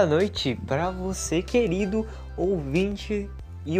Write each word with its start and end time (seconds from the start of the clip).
boa 0.00 0.06
noite 0.06 0.54
para 0.66 0.90
você, 0.90 1.42
querido 1.42 2.06
ouvinte 2.34 3.28
e 3.66 3.78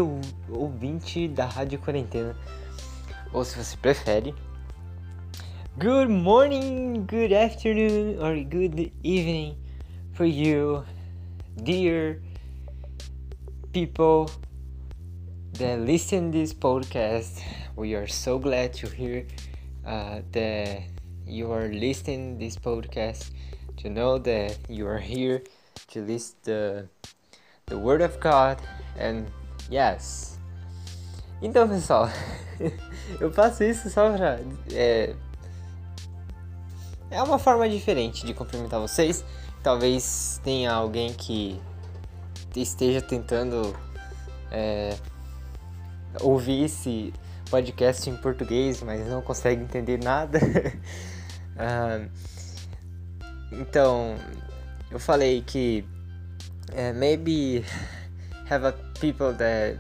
ouvinte 0.51 1.27
da 1.27 1.47
Rádio 1.47 1.79
Quarentena. 1.79 2.37
Ou 3.33 3.43
se 3.43 3.57
você 3.57 3.75
prefere, 3.79 4.35
good 5.79 6.11
morning, 6.11 7.07
good 7.09 7.35
afternoon 7.35 8.19
or 8.19 8.35
good 8.45 8.93
evening 9.03 9.57
for 10.13 10.27
you, 10.27 10.85
dear 11.57 12.21
people 13.73 14.31
that 15.55 15.81
listen 15.81 16.31
this 16.31 16.53
podcast. 16.53 17.43
We 17.75 17.95
are 17.95 18.09
so 18.09 18.39
glad 18.39 18.75
to 18.75 18.89
hear 18.89 19.27
uh, 19.87 20.21
that 20.33 20.83
you 21.25 21.51
are 21.51 21.69
listening 21.69 22.37
this 22.37 22.59
podcast 22.59 23.33
to 23.79 23.89
know 23.89 24.19
that 24.19 24.59
you 24.69 24.87
are 24.87 24.99
here 24.99 25.43
to 25.89 26.01
listen 26.01 26.37
the 26.45 26.89
the 27.67 27.77
word 27.77 28.03
of 28.03 28.19
God 28.19 28.59
and 28.99 29.27
yes. 29.71 30.39
Então, 31.43 31.69
pessoal, 31.69 32.09
eu 33.21 33.33
faço 33.33 33.65
isso 33.65 33.89
só 33.89 34.11
pra 34.15 34.39
é, 34.73 35.15
é 37.11 37.23
uma 37.23 37.39
forma 37.39 37.69
diferente 37.69 38.27
de 38.27 38.35
cumprimentar 38.35 38.81
vocês. 38.81 39.25
Talvez 39.63 40.41
tenha 40.45 40.73
alguém 40.73 41.13
que 41.13 41.61
esteja 42.55 43.01
tentando 43.01 43.75
é, 44.51 44.97
ouvir 46.21 46.65
esse 46.65 47.13
podcast 47.51 48.09
em 48.09 48.17
português, 48.17 48.83
mas 48.83 49.07
não 49.07 49.21
consegue 49.23 49.63
entender 49.63 50.03
nada. 50.03 50.39
Uh, 51.57 52.11
então, 53.61 54.17
eu 54.91 54.99
falei 54.99 55.43
que 55.43 55.85
uh, 56.73 56.95
maybe 56.95 57.65
have 58.49 58.67
a 58.67 58.73
people 59.01 59.33
that 59.33 59.79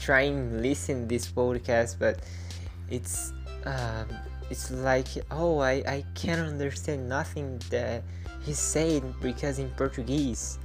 try 0.00 0.22
and 0.22 0.60
listen 0.60 1.06
this 1.06 1.26
podcast, 1.26 1.98
but 1.98 2.18
it's 2.90 3.32
uh, 3.66 4.04
it's 4.50 4.70
like 4.70 5.24
oh 5.30 5.60
I 5.60 5.82
I 5.86 6.04
can't 6.14 6.40
understand 6.40 7.08
nothing 7.08 7.58
that 7.70 8.02
he's 8.44 8.58
saying 8.58 9.14
because 9.20 9.60
in 9.60 9.68
Portuguese. 9.70 10.58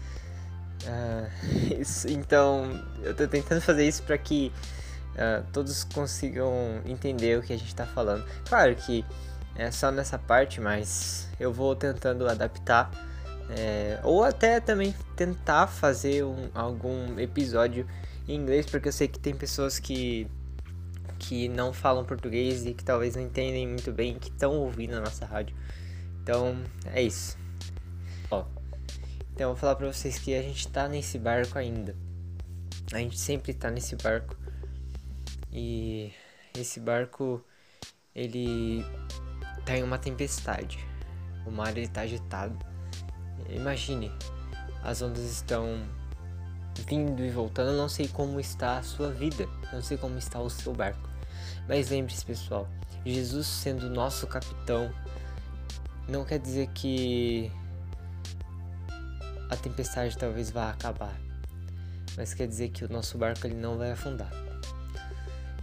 Uh, 0.85 1.27
isso, 1.81 2.07
então 2.07 2.69
eu 3.03 3.13
tô 3.15 3.27
tentando 3.27 3.61
fazer 3.61 3.87
isso 3.87 4.03
para 4.03 4.17
que 4.17 4.51
uh, 5.15 5.43
todos 5.51 5.83
consigam 5.83 6.81
entender 6.85 7.37
o 7.37 7.41
que 7.41 7.53
a 7.53 7.57
gente 7.57 7.69
está 7.69 7.85
falando. 7.85 8.23
Claro 8.47 8.75
que 8.75 9.03
é 9.55 9.71
só 9.71 9.91
nessa 9.91 10.19
parte, 10.19 10.61
mas 10.61 11.27
eu 11.39 11.51
vou 11.51 11.75
tentando 11.75 12.27
adaptar. 12.27 12.91
É, 13.49 13.99
ou 14.03 14.23
até 14.23 14.59
também 14.59 14.93
tentar 15.15 15.67
fazer 15.67 16.23
um, 16.23 16.49
algum 16.53 17.17
episódio 17.19 17.87
em 18.27 18.35
inglês, 18.35 18.65
porque 18.65 18.89
eu 18.89 18.91
sei 18.91 19.07
que 19.07 19.19
tem 19.19 19.33
pessoas 19.33 19.79
que, 19.79 20.27
que 21.17 21.47
não 21.47 21.71
falam 21.71 22.03
português 22.03 22.65
e 22.65 22.73
que 22.73 22.83
talvez 22.83 23.15
não 23.15 23.23
entendem 23.23 23.67
muito 23.67 23.91
bem, 23.91 24.19
que 24.19 24.29
estão 24.29 24.57
ouvindo 24.57 24.95
a 24.95 24.99
nossa 24.99 25.25
rádio. 25.25 25.55
Então 26.21 26.57
é 26.93 27.01
isso. 27.01 27.37
Ó, 28.29 28.45
então 29.33 29.49
eu 29.49 29.53
vou 29.53 29.55
falar 29.55 29.75
pra 29.75 29.87
vocês 29.87 30.19
que 30.19 30.35
a 30.35 30.41
gente 30.41 30.67
tá 30.67 30.89
nesse 30.89 31.17
barco 31.17 31.57
ainda. 31.57 31.95
A 32.91 32.97
gente 32.97 33.17
sempre 33.17 33.53
tá 33.53 33.69
nesse 33.69 33.95
barco. 33.95 34.35
E 35.51 36.11
esse 36.53 36.79
barco 36.79 37.43
ele 38.13 38.83
tá 39.65 39.77
em 39.77 39.83
uma 39.83 39.97
tempestade. 39.97 40.79
O 41.45 41.51
mar 41.51 41.77
ele 41.77 41.87
tá 41.87 42.01
agitado. 42.01 42.57
Imagine, 43.49 44.11
as 44.83 45.01
ondas 45.01 45.23
estão 45.23 45.83
vindo 46.87 47.23
e 47.23 47.29
voltando. 47.29 47.71
Eu 47.71 47.77
não 47.77 47.89
sei 47.89 48.07
como 48.07 48.39
está 48.39 48.77
a 48.77 48.83
sua 48.83 49.11
vida, 49.11 49.47
não 49.71 49.81
sei 49.81 49.97
como 49.97 50.17
está 50.17 50.39
o 50.39 50.49
seu 50.49 50.73
barco. 50.73 51.09
Mas 51.67 51.89
lembre-se, 51.89 52.25
pessoal, 52.25 52.67
Jesus 53.05 53.47
sendo 53.47 53.89
nosso 53.89 54.27
capitão 54.27 54.91
não 56.07 56.23
quer 56.23 56.39
dizer 56.39 56.67
que 56.67 57.51
a 59.49 59.55
tempestade 59.57 60.17
talvez 60.17 60.49
vá 60.49 60.69
acabar, 60.69 61.19
mas 62.15 62.33
quer 62.33 62.47
dizer 62.47 62.69
que 62.69 62.85
o 62.85 62.89
nosso 62.89 63.17
barco 63.17 63.45
ele 63.45 63.55
não 63.55 63.77
vai 63.77 63.91
afundar. 63.91 64.31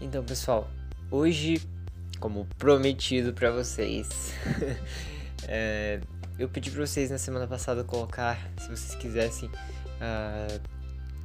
Então, 0.00 0.22
pessoal, 0.22 0.68
hoje 1.10 1.62
como 2.24 2.46
prometido 2.58 3.32
para 3.32 3.50
vocês. 3.50 4.32
é, 5.46 6.00
eu 6.38 6.48
pedi 6.48 6.70
para 6.70 6.84
vocês 6.86 7.10
na 7.10 7.18
semana 7.18 7.46
passada 7.46 7.84
colocar, 7.84 8.38
se 8.58 8.68
vocês 8.68 8.94
quisessem, 8.96 9.48
uh, 9.48 10.60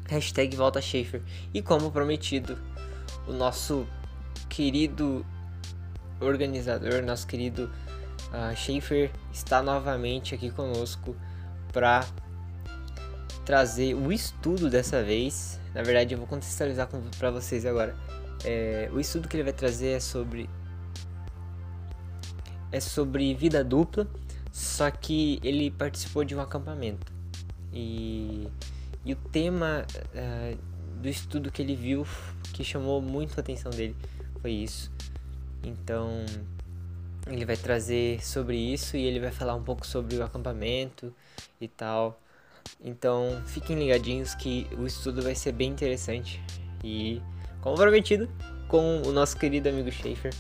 hashtag 0.08 0.56
Volta 0.56 0.82
Schaefer. 0.82 1.22
E 1.54 1.62
como 1.62 1.92
prometido, 1.92 2.58
o 3.28 3.34
nosso 3.34 3.88
querido 4.48 5.26
organizador, 6.20 7.02
nosso 7.04 7.26
querido 7.26 7.72
uh, 8.32 8.56
Schaefer, 8.56 9.12
está 9.34 9.64
novamente 9.64 10.36
aqui 10.36 10.52
conosco 10.52 11.16
para 11.72 12.06
trazer 13.46 13.96
o 13.96 14.12
estudo 14.12 14.70
dessa 14.70 15.04
vez. 15.04 15.60
Na 15.74 15.82
verdade, 15.82 16.14
eu 16.14 16.20
vou 16.20 16.28
contextualizar 16.28 16.88
para 17.18 17.32
vocês 17.32 17.66
agora. 17.66 17.96
É, 18.46 18.90
o 18.94 19.00
estudo 19.00 19.28
que 19.28 19.36
ele 19.36 19.44
vai 19.44 19.54
trazer 19.54 19.90
é 19.90 20.00
sobre 20.00 20.50
é 22.72 22.80
sobre 22.80 23.34
vida 23.34 23.64
dupla, 23.64 24.08
só 24.60 24.92
que 24.92 25.40
ele 25.42 25.72
participou 25.72 26.26
de 26.26 26.36
um 26.36 26.42
acampamento. 26.42 27.10
E, 27.72 28.46
e 29.06 29.14
o 29.14 29.16
tema 29.16 29.86
uh, 30.14 30.58
do 31.02 31.08
estudo 31.08 31.50
que 31.50 31.62
ele 31.62 31.78
viu, 31.78 32.06
que 32.52 32.62
chamou 32.62 33.02
muito 33.02 33.38
a 33.38 33.40
atenção 33.40 33.72
dele, 33.72 33.96
foi 34.42 34.52
isso. 34.52 34.92
Então, 35.64 36.26
ele 37.26 37.46
vai 37.46 37.56
trazer 37.56 38.22
sobre 38.22 38.58
isso 38.58 38.98
e 38.98 39.06
ele 39.06 39.22
vai 39.22 39.32
falar 39.32 39.56
um 39.56 39.64
pouco 39.64 39.88
sobre 39.88 40.18
o 40.18 40.24
acampamento 40.26 41.16
e 41.62 41.70
tal. 41.70 42.22
Então, 42.84 43.42
fiquem 43.46 43.80
ligadinhos 43.80 44.36
que 44.36 44.68
o 44.78 44.86
estudo 44.86 45.22
vai 45.22 45.36
ser 45.36 45.54
bem 45.54 45.70
interessante. 45.70 46.44
E, 46.84 47.22
como 47.62 47.78
prometido, 47.78 48.30
com 48.68 49.04
o 49.04 49.14
nosso 49.14 49.38
querido 49.38 49.70
amigo 49.70 49.90
Schaefer. 49.90 50.34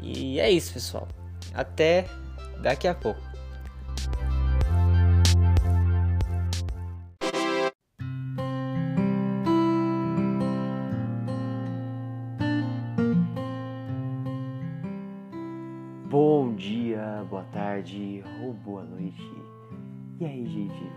E 0.00 0.40
é 0.40 0.50
isso, 0.50 0.72
pessoal. 0.72 1.06
Até 1.54 2.08
daqui 2.60 2.88
a 2.88 2.94
pouco. 2.94 3.20
Bom 16.08 16.54
dia, 16.54 17.26
boa 17.28 17.42
tarde 17.52 18.22
ou 18.42 18.52
boa 18.52 18.84
noite. 18.84 19.34
E 20.20 20.24
aí, 20.24 20.46
gente? 20.46 20.90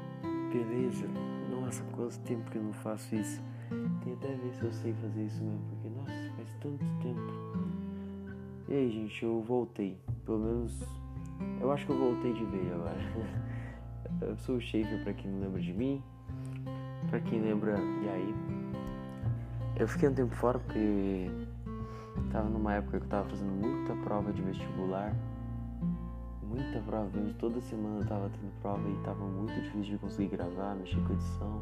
Beleza? 0.53 1.07
Nossa, 1.49 1.83
quanto 1.95 2.19
tempo 2.19 2.49
que 2.51 2.57
eu 2.57 2.63
não 2.63 2.73
faço 2.73 3.15
isso. 3.15 3.41
Tem 4.03 4.13
até 4.13 4.27
ver 4.27 4.53
se 4.53 4.63
eu 4.63 4.71
sei 4.71 4.93
fazer 4.93 5.25
isso 5.25 5.43
mesmo, 5.43 5.59
porque 5.69 5.89
nossa, 5.89 6.35
faz 6.35 6.53
tanto 6.61 6.85
tempo. 7.01 7.67
E 8.69 8.73
aí, 8.73 8.91
gente, 8.91 9.23
eu 9.23 9.41
voltei. 9.41 9.97
Pelo 10.23 10.39
menos 10.39 10.83
eu 11.59 11.71
acho 11.71 11.85
que 11.85 11.91
eu 11.91 11.97
voltei 11.97 12.33
de 12.33 12.45
vez 12.45 12.71
agora. 12.73 12.97
eu 14.21 14.37
sou 14.37 14.55
o 14.57 14.61
Schaefer, 14.61 15.03
pra 15.03 15.13
quem 15.13 15.31
não 15.31 15.41
lembra 15.41 15.61
de 15.61 15.73
mim. 15.73 16.03
Pra 17.09 17.19
quem 17.19 17.41
lembra, 17.41 17.77
e 18.03 18.09
aí? 18.09 18.35
Eu 19.75 19.87
fiquei 19.87 20.09
um 20.09 20.13
tempo 20.13 20.35
fora 20.35 20.59
porque 20.59 21.29
tava 22.31 22.49
numa 22.49 22.73
época 22.75 22.99
que 22.99 23.05
eu 23.05 23.09
tava 23.09 23.29
fazendo 23.29 23.51
muita 23.51 23.93
prova 24.03 24.31
de 24.33 24.41
vestibular. 24.41 25.15
Muita 26.43 26.79
prova, 26.79 27.11
toda 27.37 27.61
semana 27.61 27.99
eu 27.99 28.07
tava 28.07 28.29
tendo 28.29 28.51
prova 28.61 28.89
e 28.89 28.95
tava 29.03 29.25
muito 29.25 29.53
difícil 29.53 29.93
de 29.93 29.97
conseguir 29.97 30.29
gravar, 30.29 30.75
mexer 30.75 30.99
com 31.05 31.13
edição. 31.13 31.61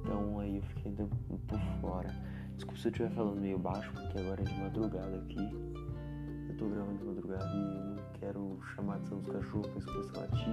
Então 0.00 0.38
aí 0.38 0.56
eu 0.56 0.62
fiquei 0.62 0.92
um 0.92 0.94
tempo 0.94 1.16
por 1.48 1.60
fora. 1.80 2.08
Desculpa 2.54 2.78
se 2.78 2.88
eu 2.88 2.90
estiver 2.92 3.10
falando 3.10 3.40
meio 3.40 3.58
baixo, 3.58 3.90
porque 3.92 4.18
agora 4.20 4.42
é 4.42 4.44
de 4.44 4.60
madrugada 4.60 5.16
aqui 5.16 5.82
tô 6.62 6.68
gravando 6.68 6.98
de 6.98 7.04
madrugada 7.04 7.44
e 7.44 7.76
eu 7.76 7.84
não 7.84 8.01
quero 8.22 8.56
chamar 8.76 8.94
a 8.94 8.96
atenção 8.96 9.18
dos 9.18 9.32
cachorros 9.32 9.66
pra 9.66 9.78
escutar 9.78 10.20
latir, 10.20 10.48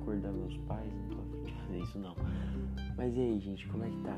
acordar 0.00 0.32
meus 0.32 0.56
pais, 0.58 0.92
não 0.94 1.08
tô 1.08 1.20
afim 1.20 1.42
de 1.42 1.52
fazer 1.52 1.78
isso 1.80 1.98
não. 1.98 2.16
Mas 2.96 3.16
e 3.16 3.20
aí, 3.20 3.40
gente, 3.40 3.66
como 3.66 3.84
é 3.84 3.90
que 3.90 4.00
tá? 4.02 4.16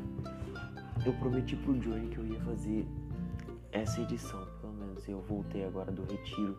Eu 1.06 1.14
prometi 1.14 1.56
pro 1.56 1.72
Johnny 1.78 2.08
que 2.08 2.18
eu 2.18 2.26
ia 2.26 2.40
fazer 2.40 2.86
essa 3.72 4.02
edição, 4.02 4.46
pelo 4.60 4.74
menos. 4.74 5.08
Eu 5.08 5.22
voltei 5.22 5.64
agora 5.64 5.90
do 5.90 6.02
retiro, 6.02 6.54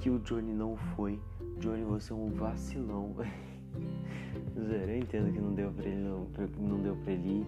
que 0.00 0.08
o 0.08 0.20
Johnny 0.20 0.52
não 0.52 0.76
foi. 0.94 1.20
Johnny, 1.58 1.82
você 1.82 2.12
é 2.12 2.16
um 2.16 2.30
vacilão. 2.30 3.16
Zero, 4.54 4.92
eu 4.92 4.98
entendo 4.98 5.32
que 5.32 5.40
não 5.40 5.54
deu 5.54 5.72
pra 5.72 5.88
ele, 5.88 6.02
não, 6.02 6.28
não 6.56 6.82
deu 6.82 6.96
pra 6.96 7.12
ele 7.12 7.40
ir. 7.40 7.46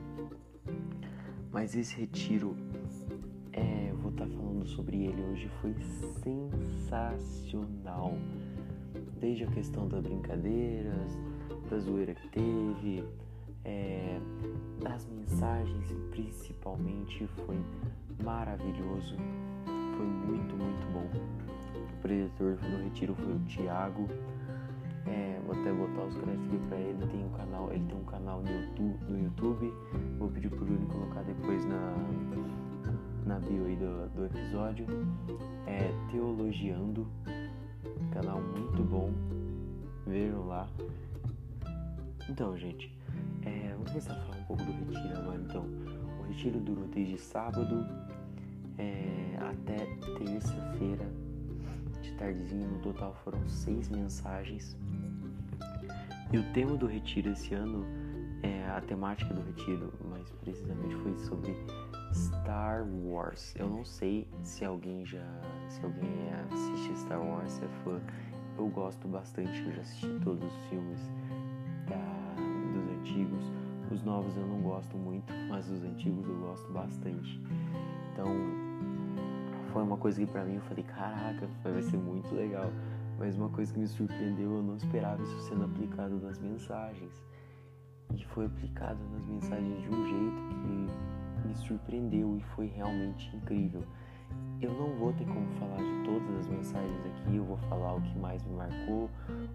Mas 1.53 1.77
esse 1.77 1.97
retiro, 2.01 2.57
é, 3.53 3.93
vou 4.01 4.11
estar 4.11 4.27
tá 4.27 4.31
falando 4.31 4.67
sobre 4.67 5.05
ele 5.05 5.23
hoje 5.23 5.49
foi 5.61 5.75
sensacional. 6.23 8.15
Desde 9.19 9.45
a 9.45 9.47
questão 9.49 9.87
das 9.87 10.03
brincadeiras, 10.03 11.19
da 11.69 11.79
zoeira 11.79 12.15
que 12.15 12.29
teve, 12.29 13.05
é, 13.65 14.19
das 14.81 15.07
mensagens 15.07 15.93
principalmente 16.11 17.27
foi 17.45 17.59
maravilhoso, 18.25 19.17
foi 19.97 20.07
muito, 20.07 20.57
muito 20.57 20.93
bom. 20.93 21.07
O 21.93 22.03
preditor 22.03 22.57
do 22.57 22.83
retiro 22.83 23.15
foi 23.15 23.35
o 23.35 23.39
Thiago. 23.41 24.09
É, 25.07 25.41
vou 25.47 25.59
até 25.59 25.73
botar 25.73 26.05
os 26.05 26.17
créditos 26.17 26.47
aqui 26.47 26.59
pra 26.69 26.79
ele. 26.79 27.07
Tem 27.07 27.25
um 27.25 27.31
canal, 27.31 27.73
ele 27.73 27.85
tem 27.85 27.99
um 27.99 28.05
canal 28.05 28.43
no 28.43 28.51
YouTube, 28.51 28.99
no 29.09 29.23
YouTube. 29.25 29.73
Vou 30.19 30.29
pedir 30.29 30.49
pro 30.51 30.67
Júnior 30.67 30.89
colocar 30.89 31.23
depois 31.23 31.65
na, 31.67 31.95
na 33.31 33.39
bio 33.39 33.65
aí 33.65 33.77
do, 33.77 34.09
do 34.09 34.27
episódio. 34.27 34.87
É 35.65 35.89
Teologiando. 36.11 37.07
Canal 38.13 38.41
muito 38.43 38.83
bom. 38.83 39.13
Vejam 40.05 40.49
lá. 40.49 40.69
Então, 42.29 42.57
gente, 42.59 42.93
é, 43.45 43.71
vamos 43.73 43.91
começar 43.91 44.15
a 44.15 44.17
falar 44.17 44.37
um 44.37 44.45
pouco 44.45 44.65
do 44.65 44.73
retiro 44.73 45.17
agora. 45.17 45.41
Então, 45.49 45.65
o 46.19 46.29
retiro 46.29 46.59
durou 46.59 46.89
desde 46.89 47.19
sábado 47.19 47.87
é, 48.77 49.37
até 49.39 49.77
terça-feira 50.19 51.07
de 52.03 52.13
tardezinha. 52.15 52.67
No 52.67 52.81
total 52.81 53.15
foram 53.23 53.49
seis 53.49 53.89
mensagens. 53.89 54.77
E 56.33 56.39
o 56.39 56.53
tema 56.53 56.77
do 56.77 56.87
retiro 56.87 57.31
esse 57.31 57.55
ano, 57.55 57.85
é, 58.43 58.67
a 58.71 58.81
temática 58.81 59.33
do 59.33 59.43
retiro, 59.43 59.93
mais 60.11 60.29
precisamente, 60.43 60.97
foi 60.97 61.17
sobre 61.19 61.55
Star 62.13 62.85
Wars. 62.85 63.55
Eu 63.57 63.69
não 63.69 63.85
sei 63.85 64.27
se 64.43 64.65
alguém 64.65 65.05
já, 65.05 65.27
se 65.69 65.85
alguém 65.85 66.11
assiste 66.51 66.97
Star 66.99 67.21
Wars, 67.21 67.63
é 67.63 67.69
fã. 67.85 68.01
Eu 68.59 68.69
gosto 68.69 69.09
bastante, 69.09 69.63
eu 69.63 69.73
já 69.73 69.81
assisti 69.81 70.21
todos 70.23 70.43
os 70.45 70.65
filmes 70.69 71.01
da, 71.89 72.35
dos 72.73 72.99
antigos. 72.99 73.45
Os 73.91 74.03
novos 74.03 74.37
eu 74.37 74.47
não 74.47 74.61
gosto 74.61 74.97
muito, 74.97 75.33
mas 75.49 75.69
os 75.71 75.83
antigos 75.83 76.27
eu 76.29 76.39
gosto 76.39 76.73
bastante. 76.73 77.41
Então, 78.13 78.27
foi 79.73 79.83
uma 79.83 79.97
coisa 79.97 80.21
que 80.25 80.31
pra 80.31 80.45
mim 80.45 80.57
eu 80.57 80.63
falei, 80.63 80.85
caraca, 80.85 81.49
vai 81.63 81.83
ser 81.83 81.97
muito 81.97 82.35
legal. 82.35 82.71
Mas 83.19 83.37
uma 83.37 83.51
coisa 83.51 83.73
que 83.73 83.79
me 83.79 83.87
surpreendeu, 83.87 84.57
eu 84.57 84.63
não 84.63 84.77
esperava 84.77 85.23
isso 85.23 85.41
sendo 85.41 85.65
aplicado 85.65 86.19
nas 86.21 86.39
mensagens. 86.39 87.23
E 88.15 88.25
foi 88.27 88.47
aplicado 88.47 88.99
nas 89.13 89.27
mensagens 89.27 89.83
de 89.83 89.89
um 89.89 90.05
jeito 90.05 90.43
que 90.49 91.10
surpreendeu 91.71 92.37
e 92.37 92.41
foi 92.55 92.67
realmente 92.67 93.35
incrível. 93.35 93.85
Eu 94.61 94.73
não 94.75 94.95
vou 94.97 95.13
ter 95.13 95.25
como 95.25 95.47
falar 95.59 95.79
de 95.79 96.05
todas 96.05 96.41
as 96.41 96.49
mensagens 96.49 97.07
aqui, 97.07 97.37
eu 97.37 97.45
vou 97.45 97.57
falar 97.57 97.95
o 97.95 98.03
que 98.03 98.19
mais 98.19 98.45
me 98.45 98.55
marcou, 98.55 99.09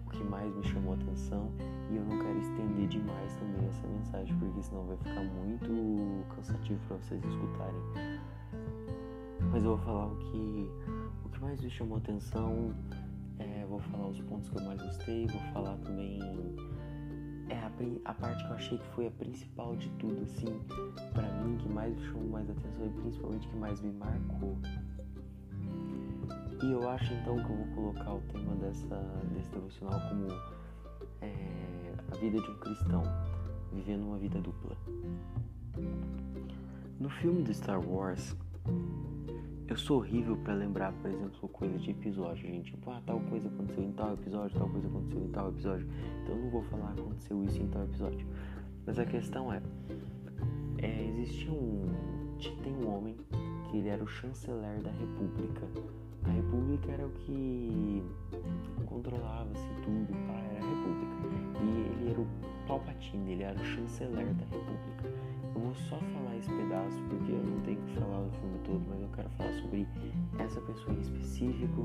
o 0.06 0.10
que 0.10 0.24
mais 0.24 0.54
me 0.54 0.64
chamou 0.64 0.94
a 0.94 0.96
atenção 0.96 1.50
e 1.90 1.96
eu 1.96 2.04
não 2.04 2.18
quero 2.18 2.38
estender 2.38 2.88
demais 2.88 3.36
também 3.36 3.68
essa 3.68 3.86
mensagem, 3.86 4.36
porque 4.38 4.62
senão 4.62 4.84
vai 4.84 4.96
ficar 4.96 5.22
muito 5.22 6.34
cansativo 6.34 6.80
para 6.88 6.96
vocês 6.96 7.22
escutarem. 7.24 7.82
Mas 9.52 9.62
eu 9.62 9.76
vou 9.76 9.78
falar 9.78 10.06
o 10.06 10.16
que, 10.16 10.70
o 11.24 11.28
que 11.28 11.40
mais 11.40 11.60
me 11.60 11.70
chamou 11.70 11.96
a 11.96 11.98
atenção, 11.98 12.74
é, 13.38 13.64
vou 13.68 13.78
falar 13.78 14.08
os 14.08 14.20
pontos 14.22 14.48
que 14.48 14.58
eu 14.58 14.64
mais 14.64 14.82
gostei, 14.82 15.26
vou 15.28 15.40
falar 15.52 15.76
também 15.78 16.18
é 17.48 17.58
a, 17.58 17.70
a, 18.10 18.14
parte 18.14 18.44
que 18.44 18.50
eu 18.50 18.56
achei 18.56 18.78
que 18.78 18.86
foi 18.88 19.06
a 19.06 19.10
principal 19.12 19.76
de 19.76 19.88
tudo, 19.90 20.22
assim, 20.22 20.46
para 21.12 21.28
mim, 21.42 21.56
que 21.58 21.68
mais 21.68 21.94
me 21.94 22.06
chamou 22.06 22.28
mais 22.28 22.50
atenção 22.50 22.86
e 22.86 23.00
principalmente 23.00 23.48
que 23.48 23.56
mais 23.56 23.80
me 23.80 23.92
marcou. 23.92 24.56
E 26.62 26.72
eu 26.72 26.88
acho 26.88 27.12
então 27.12 27.36
que 27.36 27.50
eu 27.50 27.56
vou 27.56 27.66
colocar 27.74 28.14
o 28.14 28.20
tema 28.32 28.54
dessa, 28.56 28.96
desse 29.34 29.50
devocional 29.50 30.00
como 30.08 30.28
é, 31.20 31.94
a 32.12 32.16
vida 32.16 32.40
de 32.40 32.50
um 32.50 32.54
cristão, 32.56 33.02
vivendo 33.72 34.04
uma 34.04 34.18
vida 34.18 34.40
dupla. 34.40 34.76
No 36.98 37.10
filme 37.10 37.42
do 37.42 37.52
Star 37.52 37.80
Wars, 37.86 38.34
eu 39.68 39.76
sou 39.76 39.98
horrível 39.98 40.36
para 40.36 40.54
lembrar, 40.54 40.92
por 40.92 41.10
exemplo, 41.10 41.48
coisa 41.48 41.78
de 41.78 41.90
episódio, 41.90 42.46
gente. 42.46 42.72
Tipo, 42.72 42.90
ah, 42.90 43.02
tal 43.04 43.20
coisa 43.20 43.48
aconteceu 43.48 43.84
em 43.84 43.92
tal 43.92 44.14
episódio, 44.14 44.58
tal 44.58 44.68
coisa 44.68 44.86
aconteceu 44.88 45.22
em 45.22 45.28
tal 45.28 45.48
episódio. 45.48 45.88
Então 46.22 46.36
eu 46.36 46.42
não 46.42 46.50
vou 46.50 46.62
falar 46.64 46.92
aconteceu 46.92 47.44
isso 47.44 47.62
em 47.62 47.68
tal 47.68 47.84
episódio. 47.84 48.26
Mas 48.84 48.98
a 48.98 49.04
questão 49.04 49.52
é, 49.52 49.60
é 50.78 51.04
existia 51.04 51.52
um. 51.52 51.86
Tem 52.62 52.72
um 52.72 52.94
homem 52.94 53.16
que 53.64 53.78
ele 53.78 53.88
era 53.88 54.04
o 54.04 54.06
chanceler 54.06 54.82
da 54.82 54.90
república 54.90 55.66
a 56.26 56.32
república 56.32 56.90
era 56.90 57.06
o 57.06 57.10
que 57.10 58.02
controlava 58.86 59.48
assim, 59.52 59.74
tudo, 59.82 60.12
pá, 60.26 60.34
era 60.34 60.58
a 60.58 60.68
república. 60.68 61.16
E 61.62 62.00
ele 62.00 62.10
era 62.10 62.20
o 62.20 62.26
Palpatine, 62.66 63.32
ele 63.32 63.42
era 63.44 63.58
o 63.58 63.64
chanceler 63.64 64.34
da 64.34 64.44
república. 64.44 65.25
Eu 65.56 65.62
vou 65.62 65.74
só 65.74 65.96
falar 65.96 66.36
esse 66.36 66.50
pedaço 66.50 67.02
porque 67.08 67.32
eu 67.32 67.42
não 67.42 67.58
tenho 67.62 67.80
que 67.80 67.94
falar 67.94 68.20
o 68.20 68.30
filme 68.30 68.58
todo, 68.62 68.82
mas 68.90 69.00
eu 69.00 69.08
quero 69.08 69.30
falar 69.30 69.54
sobre 69.54 69.88
essa 70.38 70.60
pessoa 70.60 70.94
em 70.94 71.00
específico 71.00 71.84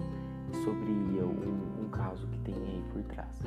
sobre 0.62 0.91
um, 0.91 1.85
um 1.85 1.90
caso 1.90 2.28
que 2.28 2.37
tem 2.40 2.54
aí 2.54 2.83
por 2.92 3.01
trás. 3.04 3.40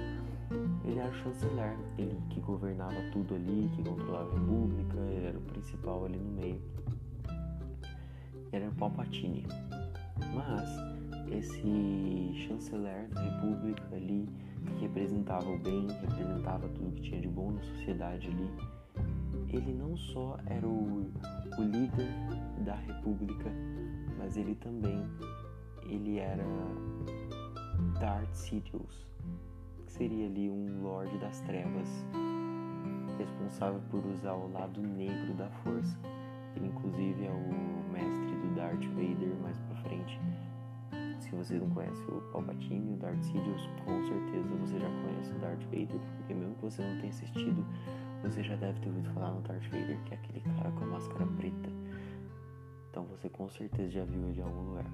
Ele 0.82 0.98
era 0.98 1.10
o 1.10 1.14
chanceler, 1.14 1.76
ele 1.98 2.18
que 2.30 2.40
governava 2.40 2.94
tudo 3.12 3.34
ali, 3.34 3.70
que 3.76 3.82
controlava 3.84 4.30
a 4.30 4.38
república, 4.38 4.96
ele 4.96 5.26
era 5.26 5.38
o 5.38 5.42
principal 5.42 6.06
ali 6.06 6.16
no 6.16 6.40
meio. 6.40 6.62
Era 8.50 8.66
o 8.70 8.74
Palpatine. 8.76 9.46
Mas 10.34 10.70
esse 11.36 12.32
chanceler 12.48 13.08
da 13.10 13.20
república 13.20 13.94
ali, 13.94 14.26
que 14.78 14.86
representava 14.86 15.50
o 15.50 15.58
bem, 15.58 15.86
representava 16.00 16.66
tudo 16.68 16.92
que 16.92 17.02
tinha 17.02 17.20
de 17.20 17.28
bom 17.28 17.50
na 17.50 17.60
sociedade 17.60 18.28
ali, 18.28 18.48
ele 19.56 19.72
não 19.72 19.96
só 19.96 20.36
era 20.46 20.66
o, 20.66 21.10
o 21.58 21.62
líder 21.62 22.08
da 22.64 22.74
república, 22.74 23.50
mas 24.18 24.36
ele 24.36 24.54
também 24.56 25.00
ele 25.82 26.18
era 26.18 26.44
Darth 28.00 28.34
Sidious, 28.34 29.06
que 29.86 29.92
seria 29.92 30.26
ali 30.26 30.50
um 30.50 30.82
Lorde 30.82 31.16
das 31.18 31.40
Trevas, 31.42 31.88
responsável 33.18 33.80
por 33.90 34.04
usar 34.06 34.34
o 34.34 34.50
lado 34.50 34.80
negro 34.80 35.34
da 35.34 35.48
força. 35.62 35.96
Ele 36.56 36.66
inclusive 36.66 37.24
é 37.24 37.30
o 37.30 37.92
mestre 37.92 38.36
do 38.36 38.54
Darth 38.56 38.84
Vader 38.86 39.34
mais 39.40 39.58
pra 39.58 39.76
frente. 39.76 40.20
Se 41.20 41.30
você 41.30 41.54
não 41.58 41.70
conhece 41.70 42.02
o 42.02 42.20
Palpatine, 42.32 42.94
o 42.94 42.96
Darth 42.96 43.22
Sidious, 43.22 43.68
com 43.84 44.04
certeza 44.04 44.54
você 44.56 44.78
já 44.78 44.88
conhece 44.88 45.32
o 45.32 45.38
Darth 45.38 45.62
Vader, 45.64 46.00
porque 46.16 46.34
mesmo 46.34 46.54
que 46.56 46.62
você 46.62 46.82
não 46.82 46.96
tenha 46.98 47.08
assistido, 47.08 47.64
você 48.24 48.42
já 48.42 48.56
deve 48.56 48.80
ter 48.80 48.88
ouvido 48.88 49.10
falar 49.10 49.32
no 49.32 49.42
Darth 49.42 49.64
Vader, 49.64 49.98
que 50.04 50.14
é 50.14 50.16
aquele 50.16 50.40
cara 50.40 50.70
com 50.70 50.84
a 50.84 50.86
máscara 50.86 51.26
preta. 51.26 51.70
Então 52.90 53.04
você 53.04 53.28
com 53.28 53.48
certeza 53.50 53.90
já 53.90 54.04
viu 54.04 54.28
ele 54.28 54.40
em 54.40 54.44
algum 54.44 54.70
lugar. 54.70 54.86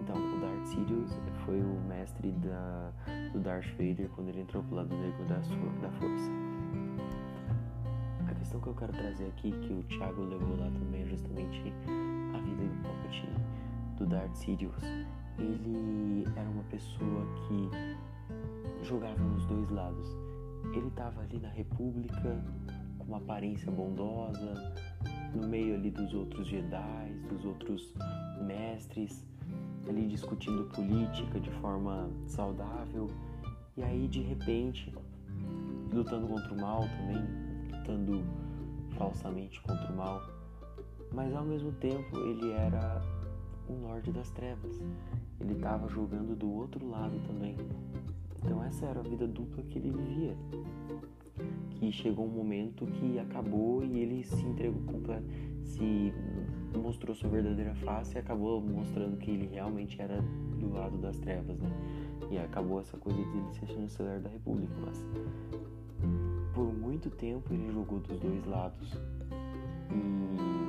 Então, 0.00 0.16
o 0.16 0.40
Darth 0.40 0.66
Sidious 0.66 1.18
foi 1.46 1.62
o 1.62 1.80
mestre 1.88 2.30
da, 2.32 2.92
do 3.32 3.40
Darth 3.40 3.70
Vader 3.78 4.08
quando 4.10 4.28
ele 4.28 4.42
entrou 4.42 4.62
pro 4.64 4.76
lado 4.76 4.94
negro 4.94 5.24
da, 5.24 5.36
da 5.36 5.90
força. 5.92 6.30
A 8.28 8.34
questão 8.34 8.60
que 8.60 8.66
eu 8.66 8.74
quero 8.74 8.92
trazer 8.92 9.26
aqui, 9.28 9.50
que 9.50 9.72
o 9.72 9.82
Thiago 9.84 10.24
levou 10.24 10.58
lá 10.58 10.70
também, 10.70 11.04
é 11.04 11.06
justamente 11.06 11.72
a 12.34 12.38
vida 12.38 12.64
do 12.64 12.82
Palpatine, 12.82 13.36
do 13.96 14.06
Darth 14.06 14.34
Sidious. 14.34 14.84
Ele 15.38 16.28
era 16.36 16.50
uma 16.50 16.64
pessoa 16.64 17.26
que 17.48 18.84
jogava 18.84 19.22
nos 19.22 19.46
dois 19.46 19.70
lados. 19.70 20.08
Ele 20.74 20.88
estava 20.88 21.22
ali 21.22 21.38
na 21.38 21.48
República 21.48 22.44
com 23.04 23.12
uma 23.12 23.18
aparência 23.18 23.70
bondosa, 23.70 24.74
no 25.34 25.46
meio 25.46 25.74
ali 25.74 25.90
dos 25.90 26.14
outros 26.14 26.46
Jedi, 26.46 27.12
dos 27.28 27.44
outros 27.44 27.92
mestres, 28.40 29.24
ali 29.88 30.06
discutindo 30.06 30.64
política 30.70 31.38
de 31.38 31.50
forma 31.60 32.10
saudável. 32.26 33.08
E 33.76 33.82
aí 33.82 34.08
de 34.08 34.22
repente, 34.22 34.92
lutando 35.92 36.26
contra 36.26 36.54
o 36.54 36.60
mal 36.60 36.80
também, 36.80 37.78
lutando 37.78 38.24
falsamente 38.96 39.60
contra 39.62 39.92
o 39.92 39.96
mal, 39.96 40.20
mas 41.12 41.34
ao 41.34 41.44
mesmo 41.44 41.72
tempo 41.72 42.16
ele 42.18 42.52
era 42.52 43.02
um 43.68 43.86
Lorde 43.86 44.12
das 44.12 44.30
Trevas. 44.30 44.80
Ele 45.40 45.54
estava 45.54 45.88
jogando 45.88 46.36
do 46.36 46.50
outro 46.50 46.88
lado 46.88 47.18
também. 47.26 47.56
Então 48.38 48.62
essa 48.62 48.86
era 48.86 49.00
a 49.00 49.02
vida 49.02 49.26
dupla 49.26 49.62
que 49.64 49.78
ele 49.78 49.90
vivia. 49.90 50.36
Que 51.70 51.90
chegou 51.90 52.26
um 52.26 52.30
momento 52.30 52.86
que 52.86 53.18
acabou 53.18 53.84
e 53.84 53.98
ele 53.98 54.24
se 54.24 54.42
entregou 54.44 55.02
se 55.62 56.12
mostrou 56.78 57.14
sua 57.14 57.28
verdadeira 57.28 57.74
face 57.76 58.16
e 58.16 58.18
acabou 58.18 58.60
mostrando 58.60 59.16
que 59.16 59.30
ele 59.30 59.46
realmente 59.46 60.00
era 60.00 60.22
do 60.58 60.72
lado 60.72 60.98
das 60.98 61.18
trevas, 61.18 61.58
né? 61.58 61.70
E 62.30 62.38
acabou 62.38 62.80
essa 62.80 62.96
coisa 62.96 63.18
de 63.18 63.36
ele 63.38 63.52
ser 63.52 63.66
chanceler 63.66 64.20
da 64.20 64.28
república, 64.28 64.74
mas 64.84 65.04
por 66.54 66.72
muito 66.72 67.10
tempo 67.10 67.52
ele 67.52 67.72
jogou 67.72 68.00
dos 68.00 68.18
dois 68.20 68.44
lados. 68.46 68.92
E 69.90 70.64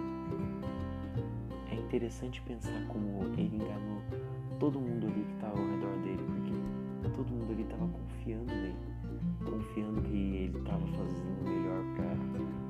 interessante 1.96 2.42
pensar 2.42 2.86
como 2.88 3.24
ele 3.38 3.56
enganou 3.56 4.02
todo 4.60 4.80
mundo 4.80 5.08
ali 5.08 5.24
que 5.24 5.34
estava 5.34 5.58
ao 5.58 5.66
redor 5.66 5.96
dele, 6.02 6.24
porque 6.24 7.10
todo 7.16 7.32
mundo 7.32 7.54
ali 7.54 7.62
estava 7.62 7.88
confiando 7.88 8.48
nele, 8.54 8.76
confiando 9.46 10.02
que 10.02 10.16
ele 10.16 10.58
estava 10.58 10.86
fazendo 10.88 11.44
melhor 11.44 11.84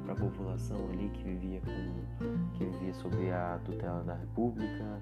para 0.05 0.13
a 0.13 0.15
população 0.15 0.77
ali 0.91 1.09
que 1.09 1.23
vivia 1.23 1.61
com, 1.61 2.53
que 2.53 2.65
vivia 2.65 2.93
sob 2.93 3.31
a 3.31 3.59
tutela 3.65 4.03
da 4.03 4.15
República. 4.15 5.01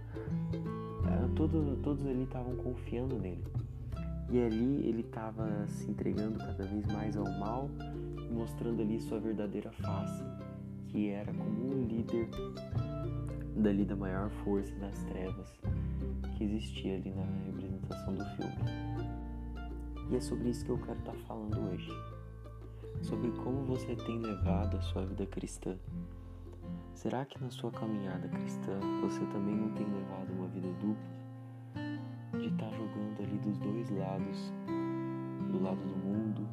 É, 0.53 1.35
todo, 1.35 1.77
todos 1.83 2.05
ali 2.05 2.23
estavam 2.23 2.55
confiando 2.55 3.19
nele. 3.19 3.43
E 4.29 4.41
ali 4.41 4.87
ele 4.87 5.01
estava 5.01 5.67
se 5.67 5.89
entregando 5.89 6.39
cada 6.39 6.63
vez 6.63 6.85
mais 6.87 7.17
ao 7.17 7.29
mal, 7.37 7.69
mostrando 8.31 8.81
ali 8.81 8.99
sua 9.01 9.19
verdadeira 9.19 9.71
face, 9.71 10.23
que 10.87 11.09
era 11.09 11.31
como 11.33 11.75
um 11.75 11.85
líder 11.85 12.29
dali 13.55 13.85
da 13.85 13.95
maior 13.95 14.29
força 14.43 14.73
das 14.75 15.03
trevas 15.03 15.53
que 16.35 16.43
existia 16.43 16.95
ali 16.95 17.11
na 17.11 17.25
representação 17.45 18.15
do 18.15 18.25
filme. 18.35 18.92
E 20.09 20.15
é 20.15 20.19
sobre 20.19 20.49
isso 20.49 20.65
que 20.65 20.71
eu 20.71 20.77
quero 20.77 20.99
estar 20.99 21.11
tá 21.11 21.17
falando 21.27 21.59
hoje. 21.69 21.91
Sobre 23.01 23.31
como 23.31 23.63
você 23.65 23.95
tem 23.95 24.19
levado 24.19 24.77
a 24.77 24.81
sua 24.81 25.05
vida 25.05 25.25
cristã. 25.25 25.77
Será 26.93 27.25
que 27.25 27.41
na 27.41 27.49
sua 27.49 27.71
caminhada 27.71 28.27
cristã 28.29 28.79
você 29.01 29.19
também 29.25 29.55
não 29.55 29.69
tem 29.73 29.85
levado 29.85 30.31
uma 30.33 30.47
vida 30.47 30.67
dupla? 30.79 32.39
De 32.39 32.47
estar 32.47 32.69
tá 32.69 32.71
jogando 32.71 33.21
ali 33.21 33.37
dos 33.39 33.57
dois 33.57 33.89
lados, 33.89 34.53
do 35.51 35.61
lado 35.61 35.81
do 35.81 35.97
mundo 35.97 36.47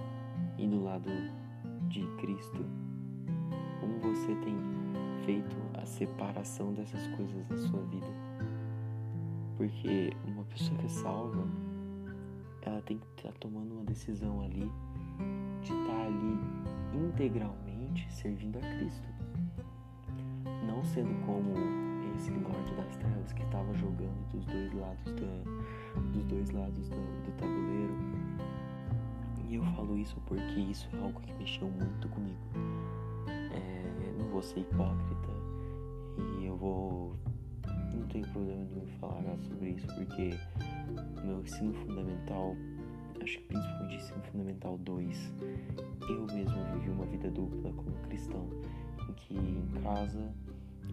e 0.58 0.66
do 0.66 0.82
lado 0.82 1.10
de 1.88 2.06
Cristo? 2.16 2.64
Como 3.80 3.98
você 4.00 4.34
tem 4.36 4.56
feito 5.24 5.56
a 5.74 5.84
separação 5.84 6.72
dessas 6.72 7.06
coisas 7.08 7.48
na 7.48 7.56
sua 7.56 7.80
vida? 7.82 8.06
Porque 9.56 10.12
uma 10.26 10.44
pessoa 10.44 10.78
que 10.78 10.86
é 10.86 10.88
salva, 10.88 11.46
ela 12.68 12.82
tem 12.82 12.98
que 12.98 13.06
estar 13.16 13.32
tá 13.32 13.34
tomando 13.40 13.74
uma 13.74 13.84
decisão 13.84 14.42
ali 14.42 14.70
de 15.62 15.72
estar 15.72 15.86
tá 15.86 16.06
ali 16.06 16.38
integralmente 16.94 18.12
servindo 18.12 18.58
a 18.58 18.60
Cristo. 18.60 19.08
Não 20.66 20.82
sendo 20.84 21.14
como 21.24 21.54
esse 22.16 22.30
norte 22.30 22.74
das 22.74 22.96
trevas 22.96 23.32
que 23.32 23.42
estava 23.42 23.72
jogando 23.74 24.28
dos 24.30 24.44
dois 24.46 24.72
lados 24.74 25.12
do, 25.12 26.12
dos 26.12 26.24
dois 26.24 26.50
lados 26.50 26.88
do, 26.88 26.96
do 26.96 27.32
tabuleiro. 27.38 27.94
E 29.48 29.54
eu 29.54 29.64
falo 29.74 29.98
isso 29.98 30.20
porque 30.26 30.60
isso 30.60 30.88
é 30.94 30.98
algo 31.00 31.20
que 31.20 31.32
mexeu 31.34 31.68
muito 31.68 32.08
comigo. 32.08 32.38
É, 33.28 34.14
não 34.18 34.28
vou 34.28 34.42
ser 34.42 34.60
hipócrita 34.60 35.30
e 36.38 36.46
eu 36.46 36.56
vou 36.56 37.16
não 37.94 38.06
tenho 38.06 38.26
problema 38.28 38.66
em 38.76 38.86
falar 38.98 39.36
sobre 39.38 39.70
isso, 39.70 39.86
porque 39.88 40.30
meu 41.24 41.40
ensino 41.40 41.72
fundamental, 41.74 42.56
acho 43.22 43.38
que 43.38 43.44
principalmente 43.44 43.96
ensino 43.96 44.22
fundamental 44.24 44.78
2, 44.78 45.32
eu 46.08 46.26
mesmo 46.26 46.64
vivi 46.74 46.90
uma 46.90 47.06
vida 47.06 47.30
dupla 47.30 47.72
como 47.72 47.92
cristão, 48.08 48.48
em 49.08 49.12
que 49.14 49.34
em 49.34 49.82
casa 49.82 50.32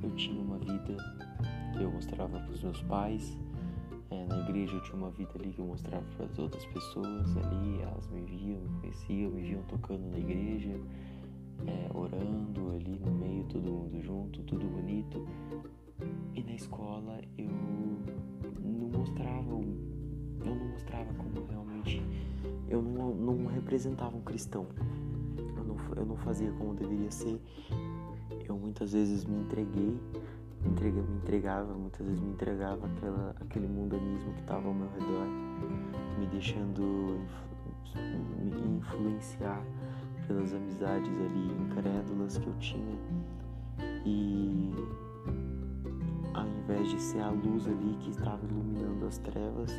eu 0.03 0.11
tinha 0.15 0.41
uma 0.41 0.57
vida 0.57 0.97
que 1.73 1.83
eu 1.83 1.91
mostrava 1.91 2.39
para 2.39 2.51
os 2.51 2.63
meus 2.63 2.81
pais, 2.83 3.37
é, 4.09 4.25
na 4.25 4.37
igreja 4.39 4.73
eu 4.73 4.81
tinha 4.83 4.95
uma 4.95 5.11
vida 5.11 5.31
ali 5.35 5.51
que 5.51 5.59
eu 5.59 5.65
mostrava 5.65 6.03
para 6.15 6.25
as 6.25 6.39
outras 6.39 6.65
pessoas 6.67 7.37
ali, 7.37 7.81
elas 7.81 8.07
me 8.09 8.21
viam, 8.21 8.61
me 8.61 8.79
conheciam, 8.81 9.31
me 9.31 9.41
viam 9.41 9.61
tocando 9.63 10.09
na 10.09 10.17
igreja, 10.17 10.79
é, 11.65 11.89
orando 11.93 12.71
ali 12.71 12.99
no 12.99 13.11
meio, 13.11 13.43
todo 13.45 13.69
mundo 13.69 14.01
junto, 14.01 14.43
tudo 14.43 14.65
bonito. 14.67 15.27
E 16.35 16.43
na 16.43 16.53
escola 16.53 17.19
eu 17.37 17.49
não 18.61 18.89
mostrava, 18.89 19.41
não 19.41 19.76
mostrava 20.77 21.11
como 21.15 21.47
realmente, 21.47 22.03
eu 22.69 22.81
não, 22.81 23.15
não 23.15 23.47
representava 23.47 24.15
um 24.15 24.21
cristão. 24.21 24.67
Eu 25.57 25.63
não, 25.63 25.77
eu 25.95 26.05
não 26.05 26.17
fazia 26.17 26.51
como 26.51 26.75
deveria 26.75 27.09
ser. 27.09 27.41
Eu 28.47 28.57
muitas 28.57 28.93
vezes 28.93 29.25
me 29.25 29.39
entreguei, 29.41 29.99
me, 30.61 30.91
me 30.91 31.17
entregava, 31.17 31.73
muitas 31.73 32.05
vezes 32.05 32.21
me 32.21 32.29
entregava 32.29 32.85
aquela, 32.85 33.35
aquele 33.41 33.67
mundanismo 33.67 34.33
que 34.33 34.41
estava 34.41 34.67
ao 34.67 34.73
meu 34.73 34.87
redor, 34.89 35.27
me 36.19 36.27
deixando 36.27 37.19
me 38.39 38.77
influenciar 38.77 39.63
pelas 40.27 40.53
amizades 40.53 41.09
ali 41.09 41.51
incrédulas 41.63 42.37
que 42.37 42.47
eu 42.47 42.53
tinha. 42.59 42.97
E 44.05 44.71
ao 46.35 46.47
invés 46.47 46.89
de 46.89 47.01
ser 47.01 47.19
a 47.21 47.31
luz 47.31 47.67
ali 47.67 47.97
que 47.99 48.11
estava 48.11 48.45
iluminando 48.45 49.07
as 49.07 49.17
trevas 49.17 49.71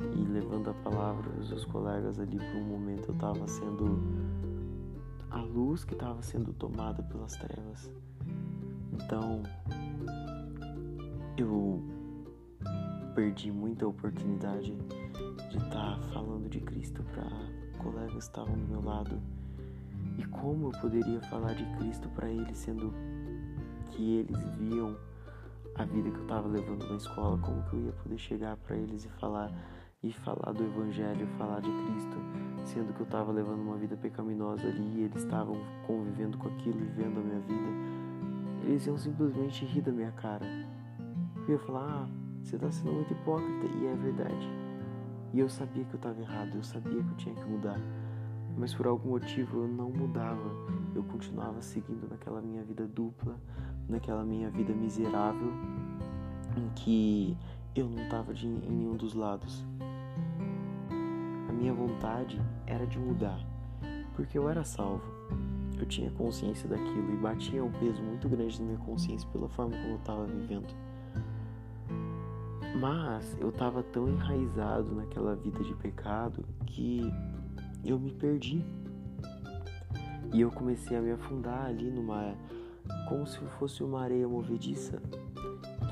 e 0.00 0.24
levando 0.28 0.70
a 0.70 0.74
palavra 0.74 1.30
aos 1.36 1.48
seus 1.48 1.64
colegas 1.64 2.18
ali 2.18 2.38
por 2.38 2.56
um 2.56 2.64
momento 2.64 3.08
eu 3.08 3.14
estava 3.14 3.46
sendo 3.48 3.98
a 5.30 5.38
luz 5.38 5.84
que 5.84 5.94
estava 5.94 6.22
sendo 6.22 6.52
tomada 6.52 7.02
pelas 7.02 7.32
trevas. 7.32 7.90
Então 8.92 9.42
eu 11.36 11.82
perdi 13.14 13.50
muita 13.50 13.86
oportunidade 13.86 14.76
de 15.50 15.56
estar 15.56 15.70
tá 15.70 15.98
falando 16.12 16.48
de 16.48 16.60
Cristo 16.60 17.02
para 17.12 17.28
colegas 17.82 18.12
que 18.12 18.18
estavam 18.18 18.54
do 18.54 18.66
meu 18.68 18.82
lado. 18.82 19.20
E 20.18 20.24
como 20.24 20.68
eu 20.68 20.80
poderia 20.80 21.20
falar 21.22 21.54
de 21.54 21.64
Cristo 21.76 22.08
para 22.10 22.30
eles, 22.30 22.56
sendo 22.56 22.92
que 23.90 24.18
eles 24.18 24.38
viam 24.58 24.96
a 25.74 25.84
vida 25.84 26.10
que 26.10 26.16
eu 26.16 26.22
estava 26.22 26.48
levando 26.48 26.88
na 26.88 26.96
escola, 26.96 27.38
como 27.38 27.62
que 27.64 27.76
eu 27.76 27.86
ia 27.86 27.92
poder 27.92 28.18
chegar 28.18 28.56
para 28.56 28.76
eles 28.76 29.04
e 29.04 29.08
falar 29.08 29.50
e 30.08 30.12
falar 30.12 30.52
do 30.52 30.62
evangelho, 30.62 31.26
falar 31.38 31.60
de 31.60 31.70
Cristo, 31.70 32.16
sendo 32.64 32.92
que 32.94 33.00
eu 33.00 33.04
estava 33.04 33.32
levando 33.32 33.60
uma 33.60 33.76
vida 33.76 33.96
pecaminosa 33.96 34.66
ali 34.68 35.00
e 35.00 35.02
eles 35.02 35.22
estavam 35.22 35.56
convivendo 35.86 36.38
com 36.38 36.48
aquilo 36.48 36.80
e 36.80 36.86
vendo 36.86 37.18
a 37.18 37.22
minha 37.22 37.40
vida. 37.40 37.68
Eles 38.64 38.86
iam 38.86 38.96
simplesmente 38.96 39.64
rir 39.64 39.82
da 39.82 39.92
minha 39.92 40.12
cara. 40.12 40.46
Eu 41.46 41.54
ia 41.54 41.58
falar: 41.58 42.04
"Ah, 42.04 42.08
você 42.42 42.56
está 42.56 42.70
sendo 42.70 42.92
muito 42.92 43.12
hipócrita", 43.12 43.66
e 43.78 43.86
é 43.86 43.94
verdade. 43.94 44.48
E 45.34 45.40
eu 45.40 45.48
sabia 45.48 45.84
que 45.84 45.94
eu 45.94 45.98
estava 45.98 46.20
errado, 46.20 46.56
eu 46.56 46.62
sabia 46.62 47.02
que 47.02 47.10
eu 47.10 47.16
tinha 47.16 47.34
que 47.34 47.44
mudar. 47.44 47.80
Mas 48.56 48.74
por 48.74 48.86
algum 48.86 49.10
motivo 49.10 49.62
eu 49.62 49.68
não 49.68 49.90
mudava. 49.90 50.50
Eu 50.94 51.02
continuava 51.04 51.60
seguindo 51.60 52.08
naquela 52.08 52.40
minha 52.40 52.64
vida 52.64 52.86
dupla, 52.86 53.38
naquela 53.88 54.24
minha 54.24 54.50
vida 54.50 54.72
miserável 54.72 55.52
em 56.56 56.68
que 56.70 57.36
eu 57.74 57.88
não 57.88 58.02
estava 58.02 58.32
em 58.32 58.48
nenhum 58.48 58.96
dos 58.96 59.14
lados. 59.14 59.64
Minha 61.56 61.72
vontade 61.72 62.40
era 62.66 62.86
de 62.86 62.98
mudar, 62.98 63.40
porque 64.14 64.38
eu 64.38 64.48
era 64.48 64.62
salvo. 64.62 65.04
Eu 65.78 65.86
tinha 65.86 66.10
consciência 66.10 66.68
daquilo 66.68 67.12
e 67.12 67.16
batia 67.16 67.64
um 67.64 67.72
peso 67.72 68.02
muito 68.02 68.28
grande 68.28 68.60
na 68.60 68.66
minha 68.66 68.78
consciência 68.78 69.28
pela 69.30 69.48
forma 69.48 69.76
como 69.76 69.88
eu 69.88 69.96
estava 69.96 70.24
vivendo. 70.26 70.74
Mas 72.78 73.36
eu 73.40 73.48
estava 73.48 73.82
tão 73.82 74.08
enraizado 74.08 74.94
naquela 74.94 75.34
vida 75.34 75.62
de 75.64 75.74
pecado 75.74 76.44
que 76.66 77.10
eu 77.84 77.98
me 77.98 78.12
perdi. 78.12 78.62
E 80.32 80.40
eu 80.40 80.50
comecei 80.50 80.96
a 80.96 81.00
me 81.00 81.12
afundar 81.12 81.66
ali 81.66 81.90
numa 81.90 82.34
como 83.08 83.26
se 83.26 83.38
fosse 83.58 83.82
uma 83.82 84.02
areia 84.02 84.28
movediça, 84.28 85.00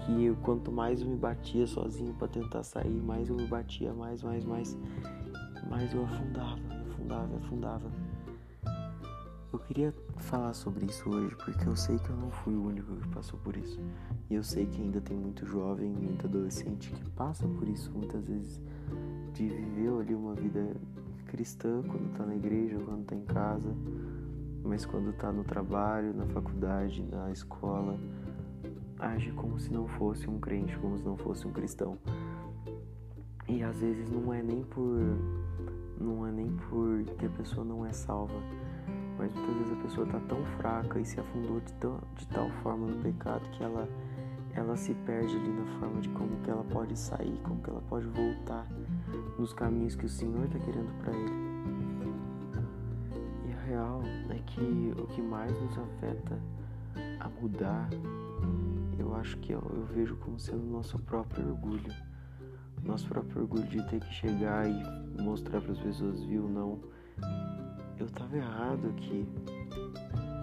que 0.04 0.24
eu, 0.24 0.36
quanto 0.36 0.70
mais 0.70 1.00
eu 1.00 1.08
me 1.08 1.16
batia 1.16 1.66
sozinho 1.66 2.12
para 2.14 2.28
tentar 2.28 2.62
sair, 2.62 3.02
mais 3.02 3.28
eu 3.28 3.36
me 3.36 3.46
batia, 3.46 3.92
mais, 3.92 4.22
mais, 4.22 4.44
mais, 4.44 4.76
mais 5.68 5.92
eu 5.94 6.04
afundava, 6.04 6.60
afundava, 6.90 7.36
afundava. 7.36 7.92
Eu 9.52 9.58
queria 9.60 9.94
falar 10.16 10.52
sobre 10.52 10.86
isso 10.86 11.08
hoje 11.08 11.34
porque 11.36 11.68
eu 11.68 11.76
sei 11.76 11.96
que 11.98 12.10
eu 12.10 12.16
não 12.16 12.30
fui 12.30 12.54
o 12.54 12.66
único 12.66 12.96
que 12.96 13.08
passou 13.08 13.38
por 13.38 13.56
isso. 13.56 13.80
E 14.28 14.34
eu 14.34 14.42
sei 14.42 14.66
que 14.66 14.82
ainda 14.82 15.00
tem 15.00 15.16
muito 15.16 15.46
jovem, 15.46 15.92
muito 15.92 16.26
adolescente 16.26 16.90
que 16.90 17.10
passa 17.10 17.46
por 17.46 17.68
isso 17.68 17.90
muitas 17.92 18.24
vezes 18.24 18.60
de 19.32 19.48
viver 19.48 19.92
ali 20.00 20.14
uma 20.14 20.34
vida 20.34 20.74
cristã 21.26 21.82
quando 21.82 22.16
tá 22.16 22.26
na 22.26 22.34
igreja, 22.34 22.78
quando 22.84 23.04
tá 23.04 23.14
em 23.14 23.24
casa, 23.24 23.74
mas 24.62 24.84
quando 24.84 25.10
está 25.10 25.32
no 25.32 25.44
trabalho, 25.44 26.14
na 26.14 26.26
faculdade, 26.26 27.02
na 27.02 27.30
escola, 27.30 27.98
age 28.98 29.32
como 29.32 29.58
se 29.58 29.72
não 29.72 29.86
fosse 29.86 30.28
um 30.28 30.38
crente, 30.38 30.76
como 30.78 30.96
se 30.98 31.04
não 31.04 31.16
fosse 31.16 31.46
um 31.46 31.52
cristão. 31.52 31.98
E 33.48 33.62
às 33.62 33.78
vezes 33.80 34.10
não 34.10 34.32
é 34.32 34.42
nem 34.42 34.62
por 34.62 34.98
não 36.00 36.26
é 36.26 36.32
nem 36.32 36.50
por 36.68 37.04
que 37.18 37.26
a 37.26 37.30
pessoa 37.30 37.64
não 37.64 37.86
é 37.86 37.92
salva, 37.92 38.34
mas 39.16 39.32
muitas 39.32 39.56
vezes 39.56 39.72
a 39.72 39.82
pessoa 39.82 40.06
está 40.06 40.20
tão 40.20 40.44
fraca 40.58 40.98
e 40.98 41.04
se 41.04 41.20
afundou 41.20 41.60
de, 41.60 41.72
tão, 41.74 42.00
de 42.16 42.26
tal 42.28 42.50
forma 42.62 42.86
no 42.86 43.02
pecado 43.02 43.48
que 43.50 43.62
ela 43.62 43.88
ela 44.54 44.76
se 44.76 44.94
perde 44.94 45.36
ali 45.36 45.48
na 45.48 45.66
forma 45.80 46.00
de 46.00 46.08
como 46.10 46.36
que 46.42 46.50
ela 46.50 46.64
pode 46.64 46.96
sair, 46.96 47.40
como 47.42 47.60
que 47.60 47.70
ela 47.70 47.82
pode 47.88 48.06
voltar 48.06 48.66
nos 49.38 49.52
caminhos 49.52 49.96
que 49.96 50.06
o 50.06 50.08
Senhor 50.08 50.44
está 50.44 50.58
querendo 50.60 50.92
para 51.00 51.12
ele 51.12 51.54
real 53.66 54.02
é 54.30 54.38
que 54.46 54.94
o 54.98 55.06
que 55.06 55.22
mais 55.22 55.52
nos 55.60 55.78
afeta 55.78 56.38
a 57.20 57.28
mudar 57.28 57.88
eu 58.98 59.14
acho 59.16 59.36
que 59.38 59.52
eu, 59.52 59.62
eu 59.74 59.84
vejo 59.86 60.16
como 60.16 60.38
sendo 60.38 60.64
nosso 60.64 60.98
próprio 60.98 61.48
orgulho. 61.48 61.92
Nosso 62.84 63.08
próprio 63.08 63.42
orgulho 63.42 63.66
de 63.66 63.82
ter 63.88 64.00
que 64.00 64.12
chegar 64.12 64.68
e 64.68 65.22
mostrar 65.22 65.60
para 65.60 65.72
as 65.72 65.78
pessoas, 65.78 66.22
viu? 66.24 66.48
Não, 66.48 66.80
eu 67.98 68.08
tava 68.10 68.36
errado 68.36 68.88
aqui. 68.88 69.26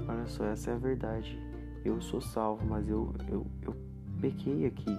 Olha 0.07 0.27
só, 0.27 0.45
essa 0.45 0.71
é 0.71 0.73
a 0.73 0.77
verdade. 0.77 1.39
Eu 1.85 2.01
sou 2.01 2.21
salvo, 2.21 2.65
mas 2.65 2.87
eu, 2.89 3.13
eu, 3.27 3.45
eu 3.61 3.75
pequei 4.19 4.65
aqui. 4.65 4.97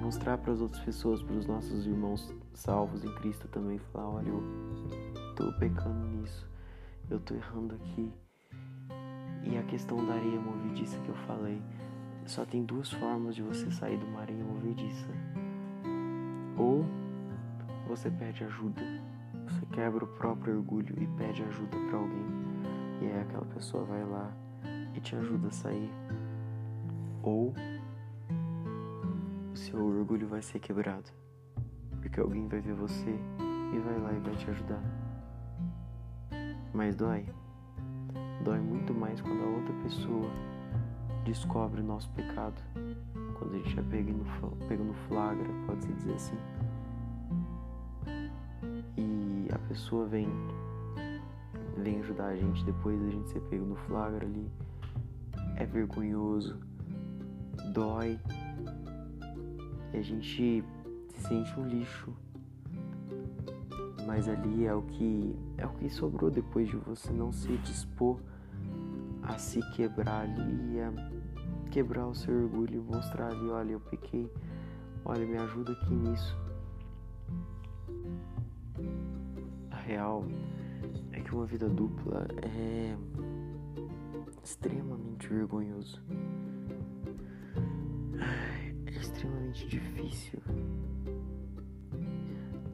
Mostrar 0.00 0.38
para 0.38 0.52
as 0.52 0.60
outras 0.60 0.82
pessoas, 0.84 1.22
para 1.22 1.34
os 1.34 1.46
nossos 1.46 1.86
irmãos 1.86 2.32
salvos 2.54 3.04
em 3.04 3.14
Cristo 3.16 3.48
também, 3.48 3.78
falar: 3.92 4.10
olha, 4.10 4.28
eu 4.28 4.42
tô 5.34 5.52
pecando 5.58 6.06
nisso, 6.06 6.48
eu 7.10 7.18
tô 7.20 7.34
errando 7.34 7.74
aqui. 7.74 8.12
E 9.44 9.56
a 9.56 9.62
questão 9.64 10.04
da 10.06 10.14
areia 10.14 10.40
movediça 10.40 10.98
que 11.00 11.08
eu 11.08 11.16
falei, 11.26 11.60
só 12.26 12.44
tem 12.44 12.64
duas 12.64 12.92
formas 12.92 13.34
de 13.34 13.42
você 13.42 13.70
sair 13.70 13.98
de 13.98 14.04
uma 14.04 14.20
areia 14.20 14.44
movediça. 14.44 15.08
Ou 16.56 16.84
você 17.86 18.10
pede 18.10 18.44
ajuda, 18.44 18.82
você 19.46 19.66
quebra 19.66 20.04
o 20.04 20.08
próprio 20.08 20.56
orgulho 20.56 20.94
e 21.00 21.06
pede 21.18 21.42
ajuda 21.42 21.76
para 21.88 21.98
alguém, 21.98 22.26
e 23.00 23.06
aí 23.06 23.20
aquela 23.20 23.46
pessoa 23.46 23.84
vai 23.84 24.04
lá 24.04 24.30
e 24.94 25.00
te 25.00 25.16
ajuda 25.16 25.48
a 25.48 25.50
sair. 25.50 25.90
Ou 27.22 27.54
o 29.52 29.56
seu 29.56 29.84
orgulho 29.84 30.26
vai 30.26 30.42
ser 30.42 30.58
quebrado, 30.58 31.10
porque 32.00 32.20
alguém 32.20 32.46
vai 32.48 32.60
ver 32.60 32.74
você 32.74 33.18
e 33.74 33.78
vai 33.78 33.98
lá 33.98 34.12
e 34.12 34.20
vai 34.20 34.34
te 34.36 34.50
ajudar. 34.50 34.82
Mas 36.72 36.94
dói. 36.96 37.26
Dói 38.44 38.58
muito 38.58 38.92
mais 38.94 39.20
quando 39.20 39.42
a 39.42 39.46
outra 39.46 39.72
pessoa 39.82 40.30
descobre 41.24 41.80
o 41.80 41.84
nosso 41.84 42.10
pecado. 42.10 42.60
Quando 43.52 43.66
a 43.66 43.68
gente 43.68 43.78
é 43.78 43.82
pego 43.82 44.12
no, 44.12 44.56
pego 44.66 44.84
no 44.84 44.94
flagra, 44.94 45.46
pode-se 45.66 45.92
dizer 45.92 46.14
assim. 46.14 46.38
E 48.96 49.46
a 49.52 49.58
pessoa 49.68 50.06
vem, 50.06 50.26
vem 51.76 52.00
ajudar 52.00 52.28
a 52.28 52.36
gente 52.36 52.64
depois 52.64 52.98
da 52.98 53.10
gente 53.10 53.28
ser 53.28 53.40
pego 53.40 53.66
no 53.66 53.76
flagra 53.76 54.24
ali. 54.24 54.50
É 55.56 55.66
vergonhoso, 55.66 56.58
dói. 57.74 58.18
E 59.92 59.98
a 59.98 60.02
gente 60.02 60.64
se 61.08 61.20
sente 61.20 61.60
um 61.60 61.68
lixo. 61.68 62.10
Mas 64.06 64.30
ali 64.30 64.64
é 64.64 64.72
o 64.72 64.80
que 64.80 65.36
é 65.58 65.66
o 65.66 65.74
que 65.74 65.90
sobrou 65.90 66.30
depois 66.30 66.70
de 66.70 66.76
você 66.76 67.12
não 67.12 67.30
se 67.30 67.54
dispor 67.58 68.18
a 69.22 69.36
se 69.36 69.60
quebrar 69.72 70.22
ali, 70.22 70.80
a 70.80 71.21
quebrar 71.72 72.06
o 72.06 72.14
seu 72.14 72.34
orgulho 72.42 72.74
e 72.76 72.78
mostrar 72.78 73.28
ali, 73.28 73.48
olha, 73.48 73.72
eu 73.72 73.80
pequei, 73.80 74.30
olha, 75.06 75.26
me 75.26 75.38
ajuda 75.38 75.72
aqui 75.72 75.94
nisso. 75.94 76.36
A 79.70 79.76
real 79.76 80.22
é 81.12 81.20
que 81.20 81.34
uma 81.34 81.46
vida 81.46 81.70
dupla 81.70 82.28
é 82.42 82.94
extremamente 84.44 85.26
vergonhoso. 85.28 86.02
É 88.84 88.90
extremamente 88.90 89.66
difícil. 89.66 90.40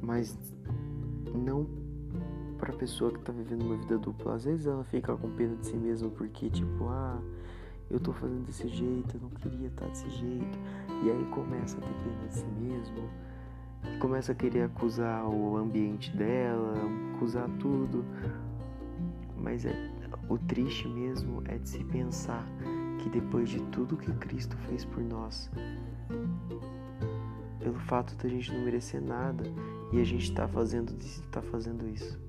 Mas 0.03 0.37
não 1.33 1.69
para 2.59 2.73
pessoa 2.73 3.13
que 3.13 3.21
tá 3.21 3.33
vivendo 3.33 3.63
uma 3.63 3.77
vida 3.77 3.97
dupla. 3.97 4.35
Às 4.35 4.45
vezes 4.45 4.67
ela 4.67 4.83
fica 4.83 5.17
com 5.17 5.31
pena 5.37 5.55
de 5.55 5.69
si 5.69 5.77
mesma 5.77 6.11
porque, 6.11 6.51
tipo, 6.51 6.89
ah, 6.89 7.23
eu 7.91 7.99
tô 7.99 8.13
fazendo 8.13 8.45
desse 8.45 8.69
jeito, 8.69 9.17
eu 9.17 9.21
não 9.21 9.31
queria 9.31 9.69
estar 9.69 9.87
tá 9.87 9.91
desse 9.91 10.11
jeito. 10.11 10.59
E 11.03 11.11
aí 11.11 11.25
começa 11.31 11.79
a 11.79 11.81
ter 11.81 11.95
pena 12.05 12.29
de 12.29 12.35
si 12.35 12.47
mesmo, 12.61 13.11
começa 14.01 14.33
a 14.33 14.35
querer 14.35 14.63
acusar 14.63 15.27
o 15.27 15.57
ambiente 15.57 16.15
dela, 16.17 16.75
acusar 17.15 17.49
tudo. 17.59 18.05
Mas 19.37 19.65
é, 19.65 19.91
o 20.29 20.37
triste 20.37 20.89
mesmo 20.89 21.43
é 21.47 21.57
de 21.57 21.69
se 21.69 21.85
pensar 21.85 22.45
que 22.99 23.09
depois 23.09 23.49
de 23.49 23.61
tudo 23.67 23.97
que 23.97 24.13
Cristo 24.15 24.57
fez 24.69 24.85
por 24.85 25.03
nós, 25.03 25.51
pelo 27.61 27.79
fato 27.81 28.15
da 28.17 28.29
gente 28.29 28.53
não 28.53 28.65
merecer 28.65 29.01
nada 29.01 29.45
e 29.93 30.01
a 30.01 30.05
gente 30.05 30.33
tá 30.35 30.49
fazendo, 30.49 30.93
tá 31.31 31.41
fazendo 31.41 31.89
isso 31.89 32.28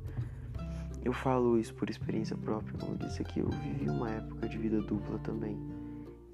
eu 1.04 1.14
falo 1.14 1.58
isso 1.58 1.74
por 1.74 1.90
experiência 1.90 2.36
própria, 2.38 2.78
como 2.78 2.94
eu 2.94 2.98
disse 2.98 3.22
aqui, 3.22 3.40
eu 3.40 3.50
vivi 3.50 3.90
uma 3.90 4.10
época 4.10 4.48
de 4.48 4.58
vida 4.58 4.82
dupla 4.82 5.18
também. 5.20 5.58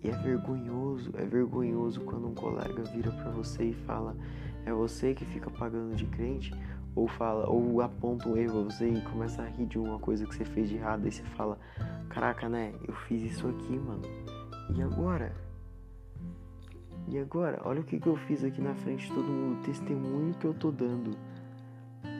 E 0.03 0.09
é 0.09 0.11
vergonhoso, 0.11 1.11
é 1.15 1.25
vergonhoso 1.25 2.01
quando 2.01 2.27
um 2.27 2.33
colega 2.33 2.83
vira 2.83 3.11
para 3.11 3.31
você 3.31 3.65
e 3.65 3.73
fala: 3.73 4.15
"É 4.65 4.73
você 4.73 5.13
que 5.13 5.25
fica 5.25 5.49
pagando 5.49 5.95
de 5.95 6.05
crente?" 6.05 6.53
Ou 6.95 7.09
fala, 7.09 7.49
ou 7.49 7.81
aponta 7.81 8.29
um 8.29 8.37
erro 8.37 8.61
a 8.61 8.63
você 8.63 8.89
e 8.89 9.01
começa 9.01 9.41
a 9.41 9.45
rir 9.45 9.65
de 9.65 9.77
uma 9.77 9.99
coisa 9.99 10.25
que 10.25 10.33
você 10.33 10.45
fez 10.45 10.69
de 10.69 10.75
errado 10.75 11.07
e 11.07 11.11
você 11.11 11.23
fala: 11.23 11.59
"Caraca, 12.09 12.47
né? 12.47 12.73
Eu 12.87 12.93
fiz 12.93 13.31
isso 13.31 13.47
aqui, 13.47 13.77
mano. 13.77 14.03
E 14.75 14.81
agora?" 14.81 15.35
E 17.07 17.19
agora, 17.19 17.61
olha 17.63 17.81
o 17.81 17.83
que, 17.83 17.99
que 17.99 18.07
eu 18.07 18.15
fiz 18.15 18.43
aqui 18.43 18.61
na 18.61 18.73
frente 18.73 19.07
de 19.07 19.13
todo 19.13 19.27
mundo, 19.27 19.59
o 19.59 19.63
testemunho 19.63 20.33
que 20.35 20.45
eu 20.45 20.53
tô 20.53 20.71
dando 20.71 21.11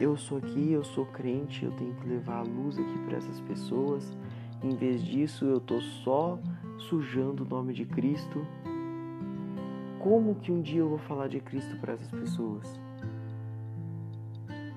eu 0.00 0.16
sou 0.16 0.38
aqui, 0.38 0.72
eu 0.72 0.84
sou 0.84 1.06
crente, 1.06 1.64
eu 1.64 1.70
tenho 1.72 1.94
que 1.94 2.08
levar 2.08 2.38
a 2.38 2.42
luz 2.42 2.78
aqui 2.78 2.98
para 3.06 3.16
essas 3.16 3.40
pessoas. 3.40 4.16
Em 4.62 4.74
vez 4.74 5.02
disso, 5.02 5.44
eu 5.44 5.60
tô 5.60 5.80
só 5.80 6.38
sujando 6.78 7.44
o 7.44 7.48
nome 7.48 7.72
de 7.72 7.84
Cristo. 7.84 8.46
Como 9.98 10.34
que 10.36 10.52
um 10.52 10.60
dia 10.60 10.80
eu 10.80 10.88
vou 10.88 10.98
falar 10.98 11.28
de 11.28 11.40
Cristo 11.40 11.76
para 11.78 11.94
essas 11.94 12.10
pessoas? 12.10 12.78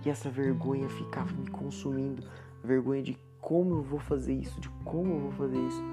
E 0.06 0.10
essa 0.10 0.30
vergonha 0.30 0.88
ficava 0.89 1.32
me 1.34 1.50
consumindo, 1.50 2.24
vergonha 2.63 3.04
de 3.04 3.17
como 3.41 3.76
eu 3.76 3.84
vou 3.84 4.00
fazer 4.00 4.34
isso, 4.34 4.60
de 4.60 4.69
como 4.84 5.13
eu 5.13 5.19
vou 5.19 5.32
fazer 5.32 5.58
isso. 5.58 5.84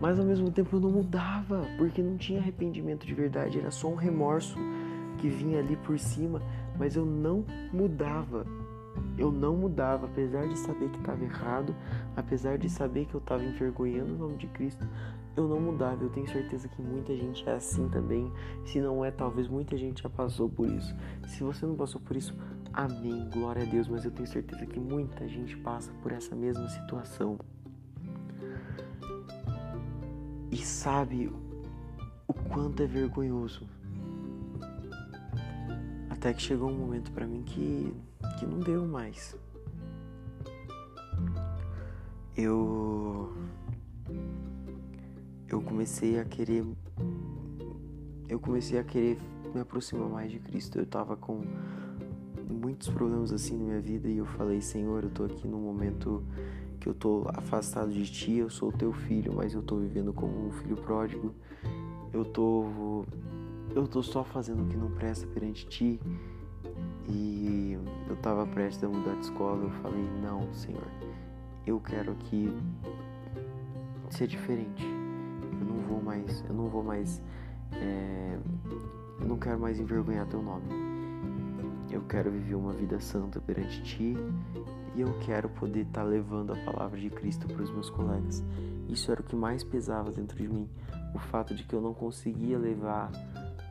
Mas 0.00 0.18
ao 0.18 0.24
mesmo 0.24 0.50
tempo 0.50 0.76
eu 0.76 0.80
não 0.80 0.90
mudava, 0.90 1.62
porque 1.78 2.02
não 2.02 2.16
tinha 2.16 2.40
arrependimento 2.40 3.06
de 3.06 3.14
verdade, 3.14 3.58
era 3.58 3.70
só 3.70 3.88
um 3.88 3.94
remorso 3.94 4.58
que 5.18 5.28
vinha 5.28 5.60
ali 5.60 5.76
por 5.76 5.98
cima, 5.98 6.42
mas 6.78 6.96
eu 6.96 7.04
não 7.04 7.44
mudava. 7.72 8.46
Eu 9.16 9.30
não 9.30 9.56
mudava, 9.56 10.06
apesar 10.06 10.46
de 10.48 10.58
saber 10.58 10.88
que 10.88 10.98
estava 10.98 11.22
errado, 11.22 11.74
apesar 12.16 12.58
de 12.58 12.68
saber 12.68 13.06
que 13.06 13.14
eu 13.14 13.18
estava 13.18 13.44
envergonhando 13.44 14.14
o 14.14 14.18
nome 14.18 14.36
de 14.36 14.46
Cristo, 14.48 14.86
eu 15.36 15.48
não 15.48 15.60
mudava. 15.60 16.02
Eu 16.02 16.10
tenho 16.10 16.28
certeza 16.28 16.68
que 16.68 16.80
muita 16.82 17.14
gente 17.16 17.48
é 17.48 17.54
assim 17.54 17.88
também. 17.88 18.32
Se 18.64 18.80
não 18.80 19.04
é, 19.04 19.10
talvez 19.10 19.48
muita 19.48 19.76
gente 19.76 20.02
já 20.02 20.08
passou 20.08 20.48
por 20.48 20.68
isso. 20.68 20.94
Se 21.26 21.42
você 21.42 21.66
não 21.66 21.76
passou 21.76 22.00
por 22.00 22.16
isso, 22.16 22.34
amém, 22.72 23.28
glória 23.30 23.62
a 23.62 23.66
Deus. 23.66 23.88
Mas 23.88 24.04
eu 24.04 24.10
tenho 24.10 24.26
certeza 24.28 24.66
que 24.66 24.78
muita 24.78 25.28
gente 25.28 25.56
passa 25.58 25.92
por 26.02 26.12
essa 26.12 26.34
mesma 26.34 26.68
situação. 26.68 27.38
E 30.50 30.56
sabe 30.58 31.32
o 32.28 32.32
quanto 32.32 32.82
é 32.82 32.86
vergonhoso 32.86 33.73
até 36.24 36.32
que 36.32 36.40
chegou 36.40 36.70
um 36.70 36.78
momento 36.78 37.12
para 37.12 37.26
mim 37.26 37.42
que, 37.42 37.94
que 38.38 38.46
não 38.46 38.58
deu 38.58 38.86
mais. 38.86 39.36
Eu 42.34 43.30
eu 45.46 45.60
comecei 45.60 46.18
a 46.18 46.24
querer 46.24 46.64
eu 48.26 48.40
comecei 48.40 48.78
a 48.78 48.84
querer 48.84 49.18
me 49.54 49.60
aproximar 49.60 50.08
mais 50.08 50.32
de 50.32 50.38
Cristo. 50.38 50.78
Eu 50.78 50.86
tava 50.86 51.14
com 51.14 51.42
muitos 52.48 52.88
problemas 52.88 53.30
assim 53.30 53.58
na 53.58 53.64
minha 53.64 53.80
vida 53.82 54.08
e 54.08 54.16
eu 54.16 54.24
falei, 54.24 54.62
Senhor, 54.62 55.04
eu 55.04 55.10
tô 55.10 55.24
aqui 55.24 55.46
num 55.46 55.60
momento 55.60 56.24
que 56.80 56.88
eu 56.88 56.94
tô 56.94 57.26
afastado 57.34 57.92
de 57.92 58.10
ti, 58.10 58.36
eu 58.36 58.48
sou 58.48 58.72
teu 58.72 58.94
filho, 58.94 59.34
mas 59.34 59.52
eu 59.52 59.60
tô 59.60 59.76
vivendo 59.76 60.10
como 60.14 60.46
um 60.46 60.52
filho 60.52 60.76
pródigo. 60.76 61.34
Eu 62.14 62.24
tô 62.24 63.04
eu 63.74 63.86
tô 63.86 64.02
só 64.02 64.24
fazendo 64.24 64.62
o 64.62 64.66
que 64.66 64.76
não 64.76 64.90
presta 64.90 65.26
perante 65.26 65.66
ti. 65.66 66.00
E 67.06 67.78
eu 68.08 68.16
tava 68.16 68.46
prestes 68.46 68.82
a 68.82 68.88
mudar 68.88 69.14
de 69.14 69.24
escola, 69.24 69.64
eu 69.64 69.70
falei, 69.82 70.04
não, 70.22 70.52
Senhor, 70.54 70.86
eu 71.66 71.78
quero 71.80 72.12
aqui 72.12 72.50
ser 74.10 74.26
diferente. 74.26 74.84
Eu 75.60 75.66
não 75.66 75.78
vou 75.82 76.02
mais, 76.02 76.44
eu 76.48 76.54
não 76.54 76.68
vou 76.68 76.82
mais, 76.82 77.22
é, 77.72 78.38
eu 79.20 79.26
não 79.26 79.38
quero 79.38 79.58
mais 79.58 79.78
envergonhar 79.78 80.26
teu 80.26 80.42
nome. 80.42 80.64
Eu 81.90 82.02
quero 82.02 82.30
viver 82.30 82.54
uma 82.54 82.72
vida 82.72 82.98
santa 83.00 83.40
perante 83.40 83.82
ti 83.82 84.16
e 84.96 85.00
eu 85.00 85.12
quero 85.20 85.48
poder 85.48 85.82
estar 85.82 86.02
tá 86.02 86.06
levando 86.06 86.52
a 86.52 86.56
palavra 86.56 86.98
de 86.98 87.10
Cristo 87.10 87.46
para 87.46 87.62
os 87.62 87.70
meus 87.70 87.90
colegas. 87.90 88.42
Isso 88.88 89.10
era 89.10 89.20
o 89.20 89.24
que 89.24 89.36
mais 89.36 89.62
pesava 89.62 90.10
dentro 90.10 90.36
de 90.36 90.48
mim, 90.48 90.68
o 91.14 91.18
fato 91.18 91.54
de 91.54 91.64
que 91.64 91.74
eu 91.74 91.80
não 91.80 91.94
conseguia 91.94 92.58
levar 92.58 93.10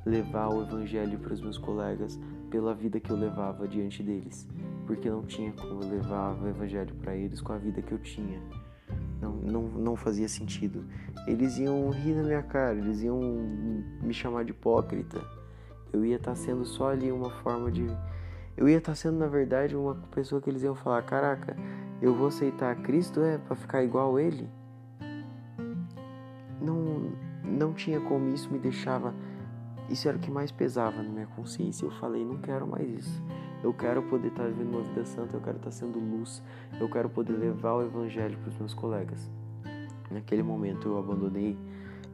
levar 0.06 0.50
o 0.50 0.64
evangelho 0.64 1.18
para 1.20 1.34
os 1.34 1.42
meus 1.42 1.58
colegas 1.58 2.20
pela 2.50 2.74
vida 2.74 3.00
que 3.00 3.10
eu 3.10 3.16
levava 3.16 3.68
diante 3.68 4.04
deles, 4.04 4.48
porque 4.86 5.10
não 5.10 5.24
tinha 5.24 5.52
como 5.54 5.80
levar 5.80 6.40
o 6.40 6.48
evangelho 6.48 6.94
para 6.96 7.16
eles 7.16 7.42
com 7.42 7.54
a 7.54 7.58
vida 7.58 7.82
que 7.82 7.92
eu 7.92 8.00
tinha. 8.00 8.40
Não, 9.20 9.32
não, 9.32 9.62
não 9.62 9.96
fazia 9.96 10.28
sentido. 10.28 10.84
Eles 11.26 11.58
iam 11.58 11.90
rir 11.90 12.16
na 12.16 12.24
minha 12.24 12.44
cara, 12.44 12.76
eles 12.76 13.02
iam 13.02 13.20
me 14.02 14.14
chamar 14.14 14.44
de 14.44 14.52
hipócrita. 14.52 15.22
Eu 15.92 16.06
ia 16.06 16.18
estar 16.18 16.32
tá 16.32 16.36
sendo 16.36 16.66
só 16.66 16.90
ali 16.90 17.12
uma 17.12 17.30
forma 17.30 17.72
de. 17.72 17.86
Eu 18.58 18.68
ia 18.68 18.78
estar 18.78 18.92
tá 18.92 18.96
sendo, 18.96 19.18
na 19.18 19.28
verdade, 19.28 19.76
uma 19.76 19.96
pessoa 20.12 20.42
que 20.42 20.50
eles 20.50 20.64
iam 20.64 20.76
falar: 20.76 21.04
Caraca, 21.04 21.56
eu 22.02 22.14
vou 22.14 22.28
aceitar 22.28 22.76
Cristo 22.82 23.22
é 23.22 23.38
para 23.38 23.56
ficar 23.56 23.84
igual 23.84 24.20
ele? 24.20 24.50
Não, 26.62 27.12
não 27.44 27.74
tinha 27.74 28.02
como 28.02 28.28
isso 28.30 28.52
me 28.52 28.60
deixava. 28.60 29.14
Isso 29.90 30.08
era 30.08 30.18
o 30.18 30.20
que 30.20 30.32
mais 30.32 30.52
pesava 30.52 31.02
na 31.04 31.10
minha 31.10 31.28
consciência. 31.28 31.86
Eu 31.86 31.92
falei: 31.92 32.24
Não 32.24 32.38
quero 32.38 32.68
mais 32.68 32.88
isso. 32.90 33.24
Eu 33.64 33.74
quero 33.74 34.04
poder 34.04 34.28
estar 34.28 34.44
tá 34.44 34.50
vivendo 34.50 34.74
uma 34.74 34.84
vida 34.84 35.06
santa, 35.06 35.38
eu 35.38 35.42
quero 35.42 35.56
estar 35.56 35.72
sendo 35.72 35.98
luz, 35.98 36.44
eu 36.82 36.90
quero 36.90 37.10
poder 37.10 37.32
levar 37.32 37.76
o 37.76 37.82
evangelho 37.82 38.38
para 38.40 38.50
os 38.50 38.58
meus 38.58 38.74
colegas. 38.74 39.30
Naquele 40.12 40.44
momento 40.44 40.90
eu 40.90 41.00
abandonei, 41.00 41.58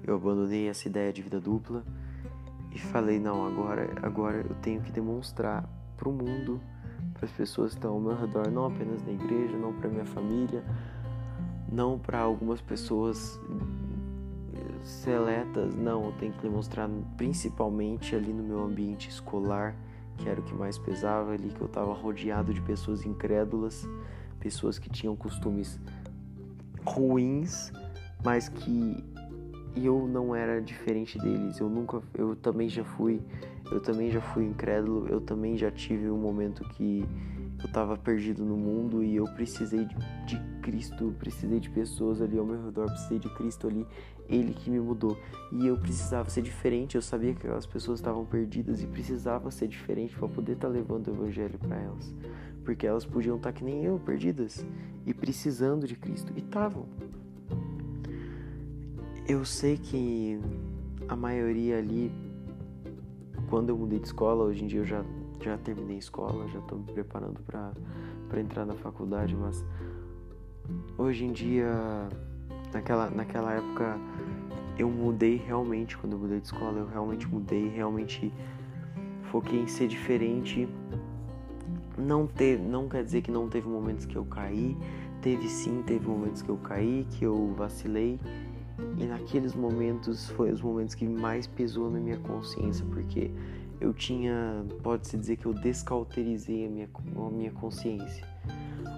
eu 0.03 0.15
abandonei 0.15 0.69
essa 0.69 0.87
ideia 0.87 1.11
de 1.11 1.23
vida 1.23 1.39
dupla 1.39 1.83
e 2.71 2.77
falei 2.77 3.19
não, 3.19 3.47
agora, 3.47 3.89
agora 4.03 4.37
eu 4.47 4.55
tenho 4.61 4.81
que 4.81 4.91
demonstrar 4.91 5.67
para 5.97 6.07
o 6.07 6.13
mundo, 6.13 6.61
para 7.15 7.25
as 7.25 7.31
pessoas 7.31 7.71
que 7.71 7.77
estão 7.77 7.93
ao 7.93 7.99
meu 7.99 8.15
redor, 8.15 8.51
não 8.51 8.65
apenas 8.65 9.03
na 9.03 9.11
igreja, 9.11 9.57
não 9.57 9.73
para 9.73 9.89
minha 9.89 10.05
família, 10.05 10.63
não 11.71 11.97
para 11.97 12.19
algumas 12.19 12.61
pessoas 12.61 13.39
seletas, 14.83 15.75
não, 15.75 16.05
eu 16.05 16.11
tenho 16.13 16.33
que 16.33 16.41
demonstrar 16.41 16.89
principalmente 17.17 18.15
ali 18.15 18.33
no 18.33 18.43
meu 18.43 18.63
ambiente 18.63 19.09
escolar 19.09 19.75
que 20.19 20.29
era 20.29 20.39
o 20.39 20.43
que 20.43 20.53
mais 20.53 20.77
pesava 20.77 21.31
ali, 21.31 21.49
que 21.49 21.61
eu 21.61 21.67
estava 21.67 21.93
rodeado 21.93 22.53
de 22.53 22.61
pessoas 22.61 23.05
incrédulas, 23.05 23.87
pessoas 24.39 24.77
que 24.77 24.89
tinham 24.89 25.15
costumes 25.15 25.79
ruins, 26.85 27.71
mas 28.23 28.49
que 28.49 29.03
eu 29.75 30.07
não 30.07 30.35
era 30.35 30.61
diferente 30.61 31.17
deles. 31.17 31.59
Eu 31.59 31.69
nunca, 31.69 32.01
eu 32.13 32.35
também 32.35 32.67
já 32.67 32.83
fui, 32.83 33.21
eu 33.71 33.79
também 33.79 34.11
já 34.11 34.21
fui 34.21 34.45
incrédulo, 34.45 35.07
eu 35.07 35.21
também 35.21 35.57
já 35.57 35.71
tive 35.71 36.09
um 36.09 36.17
momento 36.17 36.63
que 36.69 37.05
eu 37.59 37.65
estava 37.65 37.97
perdido 37.97 38.45
no 38.45 38.55
mundo 38.55 39.03
e 39.03 39.17
eu 39.17 39.25
precisei 39.25 39.85
de, 39.85 39.95
de 40.25 40.39
Cristo, 40.61 41.13
precisei 41.19 41.59
de 41.59 41.69
pessoas 41.69 42.21
ali 42.21 42.37
ao 42.37 42.45
meu 42.45 42.63
redor, 42.63 42.85
precisei 42.85 43.19
de 43.19 43.29
Cristo 43.29 43.67
ali, 43.67 43.85
Ele 44.29 44.53
que 44.53 44.69
me 44.69 44.79
mudou. 44.79 45.17
E 45.51 45.67
eu 45.67 45.77
precisava 45.77 46.29
ser 46.29 46.41
diferente, 46.41 46.95
eu 46.95 47.01
sabia 47.01 47.33
que 47.33 47.45
aquelas 47.45 47.65
pessoas 47.65 47.99
estavam 47.99 48.25
perdidas 48.25 48.81
e 48.81 48.87
precisava 48.87 49.51
ser 49.51 49.67
diferente 49.67 50.15
para 50.15 50.27
poder 50.29 50.53
estar 50.53 50.67
tá 50.67 50.73
levando 50.73 51.07
o 51.07 51.11
Evangelho 51.11 51.59
para 51.59 51.75
elas. 51.75 52.13
Porque 52.63 52.87
elas 52.87 53.05
podiam 53.05 53.35
estar 53.35 53.51
tá 53.51 53.57
que 53.57 53.63
nem 53.63 53.83
eu, 53.83 53.99
perdidas 53.99 54.65
e 55.05 55.13
precisando 55.13 55.85
de 55.85 55.95
Cristo. 55.95 56.31
E 56.35 56.39
estavam. 56.39 56.85
Eu 59.27 59.43
sei 59.43 59.77
que 59.77 60.39
a 61.09 61.15
maioria 61.15 61.77
ali, 61.77 62.11
quando 63.49 63.69
eu 63.69 63.77
mudei 63.77 63.99
de 63.99 64.07
escola, 64.07 64.45
hoje 64.45 64.63
em 64.63 64.67
dia 64.67 64.79
eu 64.79 64.85
já 64.85 65.03
já 65.45 65.57
terminei 65.57 65.97
escola, 65.97 66.47
já 66.47 66.59
estou 66.59 66.79
me 66.79 66.85
preparando 66.85 67.41
para 67.41 68.39
entrar 68.39 68.65
na 68.65 68.75
faculdade, 68.75 69.35
mas 69.35 69.63
hoje 70.97 71.25
em 71.25 71.31
dia, 71.31 71.67
naquela, 72.73 73.09
naquela 73.09 73.53
época, 73.53 73.97
eu 74.77 74.89
mudei 74.89 75.35
realmente. 75.35 75.97
Quando 75.97 76.13
eu 76.13 76.19
mudei 76.19 76.39
de 76.39 76.47
escola, 76.47 76.79
eu 76.79 76.87
realmente 76.87 77.27
mudei, 77.27 77.67
realmente 77.69 78.31
foquei 79.31 79.59
em 79.59 79.67
ser 79.67 79.87
diferente. 79.87 80.67
Não, 81.97 82.25
teve, 82.25 82.63
não 82.63 82.87
quer 82.87 83.03
dizer 83.03 83.21
que 83.21 83.31
não 83.31 83.49
teve 83.49 83.67
momentos 83.67 84.05
que 84.05 84.15
eu 84.15 84.23
caí, 84.25 84.77
teve 85.21 85.49
sim, 85.49 85.83
teve 85.85 86.07
momentos 86.07 86.41
que 86.41 86.49
eu 86.49 86.57
caí, 86.57 87.05
que 87.11 87.25
eu 87.25 87.53
vacilei. 87.57 88.19
E 88.97 89.03
naqueles 89.05 89.53
momentos 89.53 90.29
foi 90.31 90.51
os 90.51 90.61
momentos 90.61 90.95
que 90.95 91.05
mais 91.05 91.45
pesou 91.45 91.91
na 91.91 91.99
minha 91.99 92.17
consciência, 92.17 92.85
porque 92.89 93.29
eu 93.79 93.93
tinha, 93.93 94.65
pode-se 94.83 95.17
dizer 95.17 95.37
que 95.37 95.45
eu 95.45 95.53
descauterizei 95.53 96.65
a 96.65 96.69
minha, 96.69 96.89
a 97.15 97.29
minha 97.29 97.51
consciência. 97.51 98.27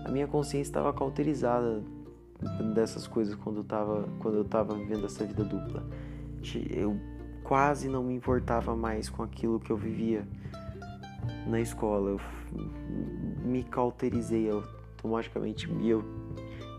A 0.06 0.10
minha 0.10 0.28
consciência 0.28 0.70
estava 0.70 0.91
cauterizada 0.91 1.84
dessas 2.74 3.08
coisas 3.08 3.36
quando 3.36 3.58
eu 3.58 3.62
estava 3.62 4.10
quando 4.20 4.38
eu 4.38 4.76
vivendo 4.78 5.06
essa 5.06 5.24
vida 5.24 5.44
dupla. 5.44 5.86
Eu 6.70 6.98
quase 7.44 7.88
não 7.88 8.04
me 8.04 8.15
importava 8.15 8.76
mais 8.76 9.10
com 9.10 9.22
aquilo 9.22 9.60
que 9.60 9.72
eu 9.72 9.78
vivia 9.78 10.28
na 11.46 11.60
escola. 11.60 12.12
Eu 12.12 12.20
me 13.46 13.63
cauterizei 13.63 14.50
automaticamente 14.50 15.70
e 15.80 15.89
eu 15.89 16.04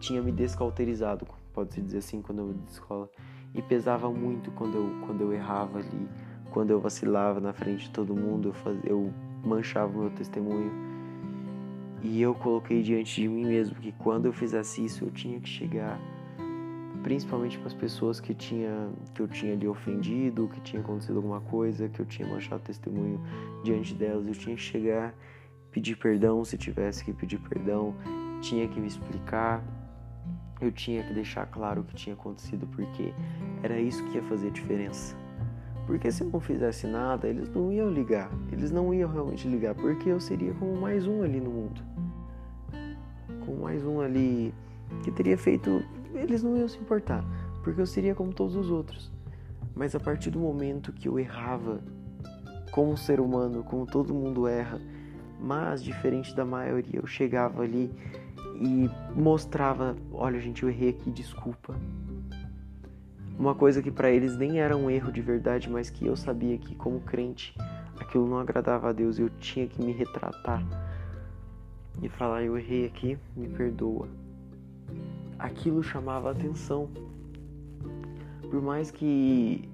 tinha 0.01 0.21
me 0.21 0.33
descauterizado, 0.33 1.25
pode-se 1.53 1.81
dizer 1.81 1.99
assim, 1.99 2.21
quando 2.21 2.41
eu 2.41 2.49
ia 2.49 2.55
de 2.55 2.73
escola. 2.73 3.09
E 3.55 3.63
pesava 3.63 4.11
muito 4.11 4.51
quando 4.53 4.77
eu, 4.77 5.07
quando 5.07 5.21
eu 5.21 5.33
errava 5.33 5.79
ali 5.79 6.09
quando 6.53 6.71
eu 6.71 6.81
vacilava 6.81 7.41
na 7.41 7.53
frente 7.53 7.85
de 7.85 7.91
todo 7.91 8.15
mundo, 8.15 8.51
eu, 8.51 8.53
fazia, 8.53 8.83
eu 8.85 9.13
manchava 9.43 9.97
o 9.97 10.03
meu 10.03 10.11
testemunho. 10.11 10.71
E 12.03 12.21
eu 12.21 12.35
coloquei 12.35 12.83
diante 12.83 13.21
de 13.21 13.29
mim 13.29 13.47
mesmo 13.47 13.77
que 13.77 13.93
quando 13.93 14.27
eu 14.27 14.33
fizesse 14.33 14.85
isso, 14.85 15.05
eu 15.05 15.11
tinha 15.11 15.41
que 15.41 15.49
chegar, 15.49 15.99
principalmente 17.03 17.57
para 17.59 17.69
as 17.69 17.75
pessoas 17.75 18.21
que, 18.21 18.35
tinha, 18.35 18.91
que 19.15 19.23
eu 19.23 19.29
tinha 19.29 19.53
ali 19.53 19.67
ofendido, 19.67 20.49
que 20.49 20.61
tinha 20.61 20.83
acontecido 20.83 21.17
alguma 21.17 21.41
coisa, 21.41 21.89
que 21.89 22.01
eu 22.01 22.07
tinha 22.07 22.29
manchado 22.29 22.61
o 22.61 22.65
testemunho 22.65 23.21
diante 23.65 23.95
delas, 23.95 24.27
eu 24.27 24.35
tinha 24.35 24.57
que 24.57 24.63
chegar, 24.63 25.15
pedir 25.71 25.97
perdão 25.97 26.45
se 26.45 26.59
tivesse 26.59 27.05
que 27.05 27.13
pedir 27.13 27.39
perdão, 27.39 27.95
tinha 28.41 28.67
que 28.69 28.81
me 28.81 28.89
explicar, 28.89 29.63
eu 30.61 30.71
tinha 30.73 31.03
que 31.05 31.15
deixar 31.15 31.47
claro 31.47 31.81
o 31.81 31.85
que 31.85 31.95
tinha 31.95 32.15
acontecido, 32.15 32.67
porque 32.67 33.15
era 33.63 33.81
isso 33.81 34.05
que 34.07 34.17
ia 34.17 34.23
fazer 34.25 34.51
diferença. 34.51 35.22
Porque 35.87 36.11
se 36.13 36.23
eu 36.23 36.31
não 36.31 36.41
fizesse 36.41 36.87
nada, 36.87 37.27
eles 37.27 37.49
não 37.49 37.73
iam 37.73 37.91
ligar. 37.91 38.31
Eles 38.51 38.71
não 38.71 38.95
iam 38.95 39.11
realmente 39.11 39.49
ligar, 39.49 39.75
porque 39.75 40.09
eu 40.09 40.21
seria 40.21 40.55
como 40.55 40.81
mais 40.81 41.07
um 41.07 41.23
ali 41.23 41.41
no 41.41 41.51
mundo. 41.51 41.83
Como 43.45 43.63
mais 43.63 43.85
um 43.85 44.01
ali 44.01 44.55
que 45.03 45.11
teria 45.11 45.37
feito. 45.37 45.83
Eles 46.15 46.43
não 46.43 46.57
iam 46.57 46.69
se 46.69 46.79
importar, 46.79 47.25
porque 47.65 47.81
eu 47.81 47.87
seria 47.87 48.15
como 48.15 48.33
todos 48.33 48.55
os 48.55 48.71
outros. 48.71 49.11
Mas 49.75 49.95
a 49.95 50.01
partir 50.01 50.31
do 50.31 50.39
momento 50.39 50.93
que 50.93 51.09
eu 51.09 51.19
errava, 51.19 51.81
como 52.71 52.97
ser 52.97 53.19
humano, 53.21 53.65
como 53.65 53.87
todo 53.87 54.15
mundo 54.15 54.47
erra, 54.47 54.81
mas 55.41 55.83
diferente 55.83 56.35
da 56.37 56.45
maioria, 56.45 57.01
eu 57.01 57.07
chegava 57.07 57.63
ali 57.63 57.91
e 58.61 58.89
mostrava: 59.19 59.97
olha, 60.13 60.39
gente, 60.39 60.63
eu 60.63 60.69
errei 60.69 60.91
aqui, 60.91 61.11
desculpa 61.11 61.75
uma 63.39 63.55
coisa 63.55 63.83
que 63.83 63.91
para 63.91 64.11
eles 64.11 64.37
nem 64.37 64.61
era 64.61 64.77
um 64.77 64.91
erro 64.91 65.11
de 65.11 65.21
verdade, 65.21 65.69
mas 65.69 65.91
que 65.91 66.07
eu 66.07 66.17
sabia 66.17 66.57
que 66.59 66.75
como 66.75 67.01
crente 67.01 67.55
aquilo 67.99 68.29
não 68.29 68.39
agradava 68.39 68.91
a 68.91 68.93
Deus, 68.93 69.19
eu 69.19 69.31
tinha 69.31 69.67
que 69.67 69.83
me 69.83 69.93
retratar 69.93 70.63
e 72.01 72.09
falar 72.09 72.43
eu 72.43 72.57
errei 72.57 72.87
aqui, 72.87 73.19
me 73.37 73.49
perdoa. 73.49 74.09
Aquilo 75.39 75.83
chamava 75.83 76.31
atenção. 76.31 76.89
Por 78.51 78.63
mais 78.63 78.91
que 78.91 79.69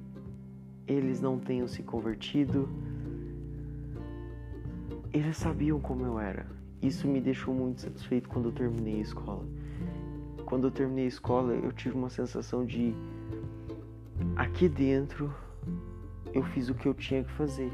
eles 0.86 1.20
não 1.20 1.38
tenham 1.38 1.68
se 1.68 1.82
convertido, 1.82 2.68
eles 5.12 5.36
sabiam 5.36 5.78
como 5.80 6.04
eu 6.04 6.18
era. 6.18 6.46
Isso 6.80 7.06
me 7.06 7.20
deixou 7.20 7.54
muito 7.54 7.80
satisfeito 7.80 8.28
quando 8.28 8.46
eu 8.46 8.52
terminei 8.52 8.98
a 8.98 9.02
escola. 9.02 9.44
Quando 10.44 10.66
eu 10.66 10.70
terminei 10.70 11.04
a 11.04 11.08
escola, 11.08 11.52
eu 11.52 11.72
tive 11.72 11.96
uma 11.96 12.08
sensação 12.08 12.64
de 12.64 12.94
aqui 14.38 14.68
dentro 14.68 15.34
eu 16.32 16.44
fiz 16.44 16.68
o 16.68 16.74
que 16.74 16.86
eu 16.86 16.94
tinha 16.94 17.24
que 17.24 17.32
fazer. 17.32 17.72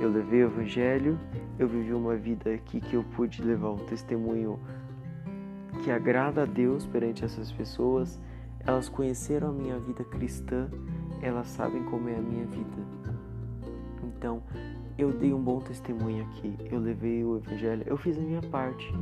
Eu 0.00 0.10
levei 0.10 0.42
o 0.42 0.48
evangelho, 0.48 1.18
eu 1.58 1.68
vivi 1.68 1.94
uma 1.94 2.16
vida 2.16 2.52
aqui 2.52 2.80
que 2.80 2.94
eu 2.94 3.04
pude 3.04 3.40
levar 3.42 3.70
um 3.70 3.86
testemunho 3.86 4.58
que 5.84 5.90
agrada 5.90 6.42
a 6.42 6.46
Deus 6.46 6.86
perante 6.86 7.24
essas 7.24 7.52
pessoas. 7.52 8.20
Elas 8.66 8.88
conheceram 8.88 9.50
a 9.50 9.52
minha 9.52 9.78
vida 9.78 10.02
cristã, 10.04 10.68
elas 11.22 11.46
sabem 11.48 11.84
como 11.84 12.08
é 12.08 12.16
a 12.16 12.20
minha 12.20 12.46
vida. 12.46 12.82
Então, 14.02 14.42
eu 14.98 15.12
dei 15.12 15.32
um 15.32 15.42
bom 15.42 15.60
testemunho 15.60 16.24
aqui. 16.24 16.56
Eu 16.70 16.80
levei 16.80 17.24
o 17.24 17.36
evangelho, 17.36 17.84
eu 17.86 17.96
fiz 17.96 18.18
a 18.18 18.20
minha 18.20 18.42
parte. 18.42 18.92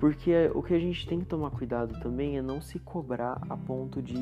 Porque 0.00 0.32
o 0.54 0.62
que 0.62 0.74
a 0.74 0.78
gente 0.78 1.06
tem 1.06 1.18
que 1.20 1.26
tomar 1.26 1.50
cuidado 1.50 1.98
também 2.00 2.38
é 2.38 2.42
não 2.42 2.60
se 2.60 2.78
cobrar 2.78 3.40
a 3.48 3.56
ponto 3.56 4.00
de 4.00 4.16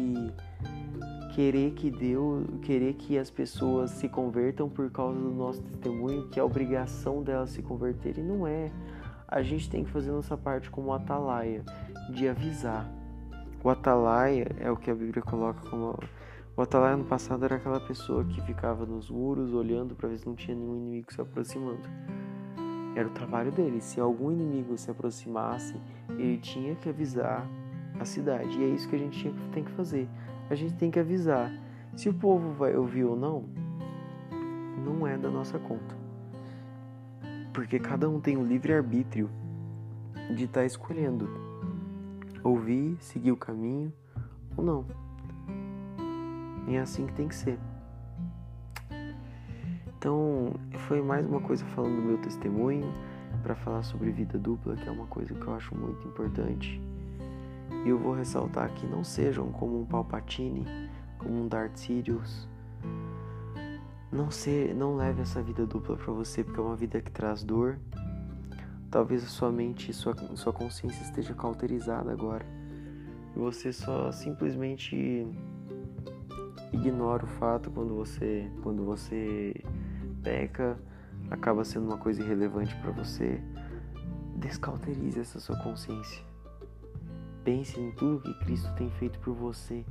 querer 1.36 1.72
que 1.72 1.90
Deus, 1.90 2.46
querer 2.62 2.94
que 2.94 3.18
as 3.18 3.28
pessoas 3.28 3.90
se 3.90 4.08
convertam 4.08 4.70
por 4.70 4.90
causa 4.90 5.20
do 5.20 5.30
nosso 5.30 5.62
testemunho, 5.62 6.28
que 6.28 6.40
é 6.40 6.42
a 6.42 6.46
obrigação 6.46 7.22
delas 7.22 7.50
se 7.50 7.60
converterem, 7.60 8.24
não 8.24 8.46
é. 8.46 8.72
A 9.28 9.42
gente 9.42 9.68
tem 9.68 9.84
que 9.84 9.90
fazer 9.90 10.10
nossa 10.10 10.34
parte 10.34 10.70
como 10.70 10.94
atalaia, 10.94 11.62
de 12.08 12.26
avisar. 12.26 12.90
O 13.62 13.68
atalaia 13.68 14.46
é 14.58 14.70
o 14.70 14.78
que 14.78 14.90
a 14.90 14.94
Bíblia 14.94 15.22
coloca 15.22 15.60
como 15.68 15.98
o 16.56 16.62
atalaia 16.62 16.96
no 16.96 17.04
passado 17.04 17.44
era 17.44 17.56
aquela 17.56 17.80
pessoa 17.80 18.24
que 18.24 18.40
ficava 18.40 18.86
nos 18.86 19.10
muros 19.10 19.52
olhando 19.52 19.94
para 19.94 20.08
ver 20.08 20.18
se 20.18 20.26
não 20.26 20.34
tinha 20.34 20.56
nenhum 20.56 20.74
inimigo 20.74 21.12
se 21.12 21.20
aproximando. 21.20 21.86
Era 22.96 23.06
o 23.06 23.10
trabalho 23.10 23.52
dele. 23.52 23.82
Se 23.82 24.00
algum 24.00 24.32
inimigo 24.32 24.78
se 24.78 24.90
aproximasse, 24.90 25.78
ele 26.08 26.38
tinha 26.38 26.74
que 26.76 26.88
avisar 26.88 27.46
a 28.00 28.06
cidade. 28.06 28.58
E 28.58 28.64
é 28.64 28.68
isso 28.68 28.88
que 28.88 28.96
a 28.96 28.98
gente 28.98 29.34
tem 29.52 29.62
que 29.62 29.70
fazer. 29.72 30.08
A 30.48 30.54
gente 30.54 30.74
tem 30.74 30.90
que 30.90 30.98
avisar. 30.98 31.52
Se 31.96 32.08
o 32.08 32.14
povo 32.14 32.52
vai 32.52 32.76
ouvir 32.76 33.04
ou 33.04 33.16
não, 33.16 33.44
não 34.84 35.06
é 35.06 35.16
da 35.16 35.30
nossa 35.30 35.58
conta. 35.58 35.96
Porque 37.52 37.78
cada 37.78 38.08
um 38.08 38.20
tem 38.20 38.36
o 38.36 38.44
livre 38.44 38.72
arbítrio 38.72 39.30
de 40.34 40.44
estar 40.44 40.60
tá 40.60 40.66
escolhendo 40.66 41.28
ouvir, 42.42 42.96
seguir 43.00 43.32
o 43.32 43.36
caminho 43.36 43.92
ou 44.56 44.64
não. 44.64 44.84
E 46.68 46.74
é 46.74 46.80
assim 46.80 47.06
que 47.06 47.12
tem 47.12 47.28
que 47.28 47.34
ser. 47.34 47.58
Então, 49.98 50.54
foi 50.86 51.02
mais 51.02 51.26
uma 51.26 51.40
coisa 51.40 51.64
falando 51.66 51.96
do 51.96 52.02
meu 52.02 52.18
testemunho 52.18 52.92
para 53.42 53.54
falar 53.54 53.82
sobre 53.82 54.10
vida 54.10 54.38
dupla, 54.38 54.76
que 54.76 54.88
é 54.88 54.92
uma 54.92 55.06
coisa 55.06 55.34
que 55.34 55.46
eu 55.46 55.54
acho 55.54 55.74
muito 55.74 56.06
importante. 56.06 56.80
E 57.86 57.88
eu 57.88 58.00
vou 58.00 58.14
ressaltar 58.14 58.68
que 58.74 58.84
não 58.84 59.04
sejam 59.04 59.52
como 59.52 59.80
um 59.80 59.86
Palpatine, 59.86 60.66
como 61.18 61.44
um 61.44 61.46
Darth 61.46 61.76
Sidious. 61.76 62.48
Não 64.10 64.28
ser, 64.28 64.74
não 64.74 64.96
leve 64.96 65.22
essa 65.22 65.40
vida 65.40 65.64
dupla 65.64 65.96
para 65.96 66.12
você, 66.12 66.42
porque 66.42 66.58
é 66.58 66.62
uma 66.64 66.74
vida 66.74 67.00
que 67.00 67.12
traz 67.12 67.44
dor. 67.44 67.78
Talvez 68.90 69.22
a 69.22 69.28
sua 69.28 69.52
mente 69.52 69.92
sua, 69.92 70.16
sua 70.34 70.52
consciência 70.52 71.00
esteja 71.00 71.32
cauterizada 71.32 72.10
agora. 72.10 72.44
E 73.36 73.38
você 73.38 73.72
só 73.72 74.10
simplesmente 74.10 75.24
ignora 76.72 77.24
o 77.24 77.28
fato 77.28 77.70
quando 77.70 77.94
você 77.94 78.50
quando 78.64 78.84
você 78.84 79.54
peca, 80.24 80.76
acaba 81.30 81.64
sendo 81.64 81.86
uma 81.86 81.98
coisa 81.98 82.20
irrelevante 82.20 82.74
para 82.78 82.90
você. 82.90 83.40
Descauterize 84.34 85.20
essa 85.20 85.38
sua 85.38 85.56
consciência. 85.62 86.25
Pense 87.46 87.78
em 87.78 87.92
tudo 87.92 88.22
que 88.22 88.34
Cristo 88.40 88.68
tem 88.74 88.90
feito 88.90 89.20
por 89.20 89.32
você. 89.32 89.84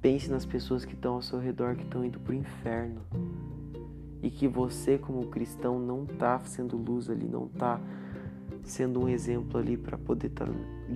Pense 0.00 0.30
nas 0.30 0.46
pessoas 0.46 0.82
que 0.82 0.94
estão 0.94 1.16
ao 1.16 1.20
seu 1.20 1.38
redor 1.38 1.76
que 1.76 1.82
estão 1.82 2.02
indo 2.02 2.18
para 2.18 2.32
o 2.32 2.34
inferno. 2.34 3.02
E 4.22 4.30
que 4.30 4.48
você, 4.48 4.96
como 4.96 5.26
cristão, 5.26 5.78
não 5.78 6.04
está 6.04 6.38
sendo 6.38 6.78
luz 6.78 7.10
ali, 7.10 7.28
não 7.28 7.44
está 7.44 7.78
sendo 8.64 9.04
um 9.04 9.10
exemplo 9.10 9.60
ali 9.60 9.76
para 9.76 9.98
poder 9.98 10.28
estar 10.28 10.46
tá 10.46 10.52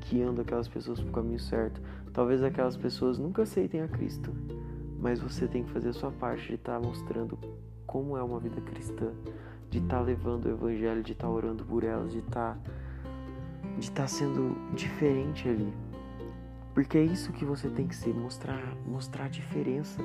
guiando 0.09 0.40
aquelas 0.40 0.68
pessoas 0.68 1.01
para 1.01 1.11
o 1.11 1.12
caminho 1.12 1.38
certo. 1.38 1.83
Talvez 2.14 2.42
aquelas 2.42 2.79
pessoas 2.79 3.18
nunca 3.18 3.42
aceitem 3.42 3.83
a 3.83 3.88
Cristo, 3.88 4.33
mas 4.99 5.20
você 5.20 5.46
tem 5.46 5.64
que 5.64 5.70
fazer 5.70 5.90
a 5.90 5.92
sua 5.92 6.12
parte 6.12 6.46
de 6.49 6.55
estar 6.55 6.81
tá 6.81 6.88
mostrando 6.88 7.38
como 7.87 8.16
é 8.16 8.22
uma 8.22 8.40
vida 8.40 8.62
cristã, 8.62 9.12
de 9.68 9.81
estar 9.81 9.99
tá 9.99 10.01
levando 10.01 10.46
o 10.46 10.51
evangelho, 10.51 11.03
de 11.03 11.12
estar 11.12 11.27
tá 11.27 11.31
orando 11.31 11.62
por 11.62 11.85
elas, 11.85 12.12
de 12.12 12.20
estar 12.20 12.55
tá, 12.55 12.70
de 13.78 13.86
estar 13.86 14.02
tá 14.02 14.08
sendo 14.08 14.56
diferente 14.74 15.48
ali. 15.48 15.72
Porque 16.74 16.98
é 16.98 17.02
isso 17.02 17.32
que 17.32 17.44
você 17.44 17.68
tem 17.68 17.86
que 17.86 17.96
ser, 17.96 18.14
mostrar, 18.14 18.76
mostrar 18.86 19.24
a 19.24 19.28
diferença. 19.28 20.00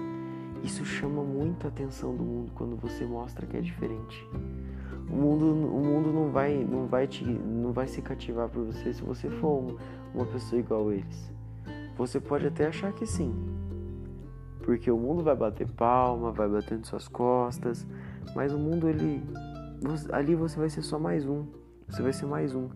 Isso 0.63 0.86
chama 0.86 1.23
muito 1.23 1.65
a 1.65 1.69
atenção 1.69 2.15
do 2.15 2.23
mundo 2.23 2.51
quando 2.53 2.75
você 2.77 3.03
mostra 3.05 3.45
que 3.45 3.57
é 3.57 3.62
diferente. 3.62 4.25
O 5.10 5.15
mundo, 5.15 5.45
o 5.45 5.84
mundo 5.84 6.13
não 6.13 6.31
vai, 6.31 6.63
não 6.63 6.88
vai 6.88 7.07
te, 7.07 7.25
não 7.25 7.73
vai 7.73 7.88
se 7.88 8.01
cativar 8.01 8.47
por 8.47 8.63
você 8.65 8.93
se 8.93 9.01
você 9.01 9.29
for 9.29 9.77
uma 10.13 10.25
pessoa 10.25 10.60
igual 10.60 10.89
a 10.89 10.93
eles. 10.93 11.31
Você 11.97 12.19
pode 12.19 12.47
até 12.47 12.67
achar 12.67 12.93
que 12.93 13.05
sim, 13.05 13.34
porque 14.63 14.89
o 14.89 14.97
mundo 14.97 15.23
vai 15.23 15.36
bater 15.36 15.67
palma, 15.67 16.31
vai 16.31 16.47
bater 16.47 16.77
nas 16.77 16.88
suas 16.88 17.07
costas, 17.07 17.86
mas 18.36 18.53
o 18.53 18.57
mundo 18.57 18.88
ele 18.88 19.21
ali 20.12 20.36
você 20.36 20.57
vai 20.57 20.69
ser 20.69 20.81
só 20.81 20.97
mais 20.99 21.27
um. 21.27 21.45
Você 21.89 22.01
vai 22.01 22.13
ser 22.13 22.25
mais 22.25 22.55
um. 22.55 22.69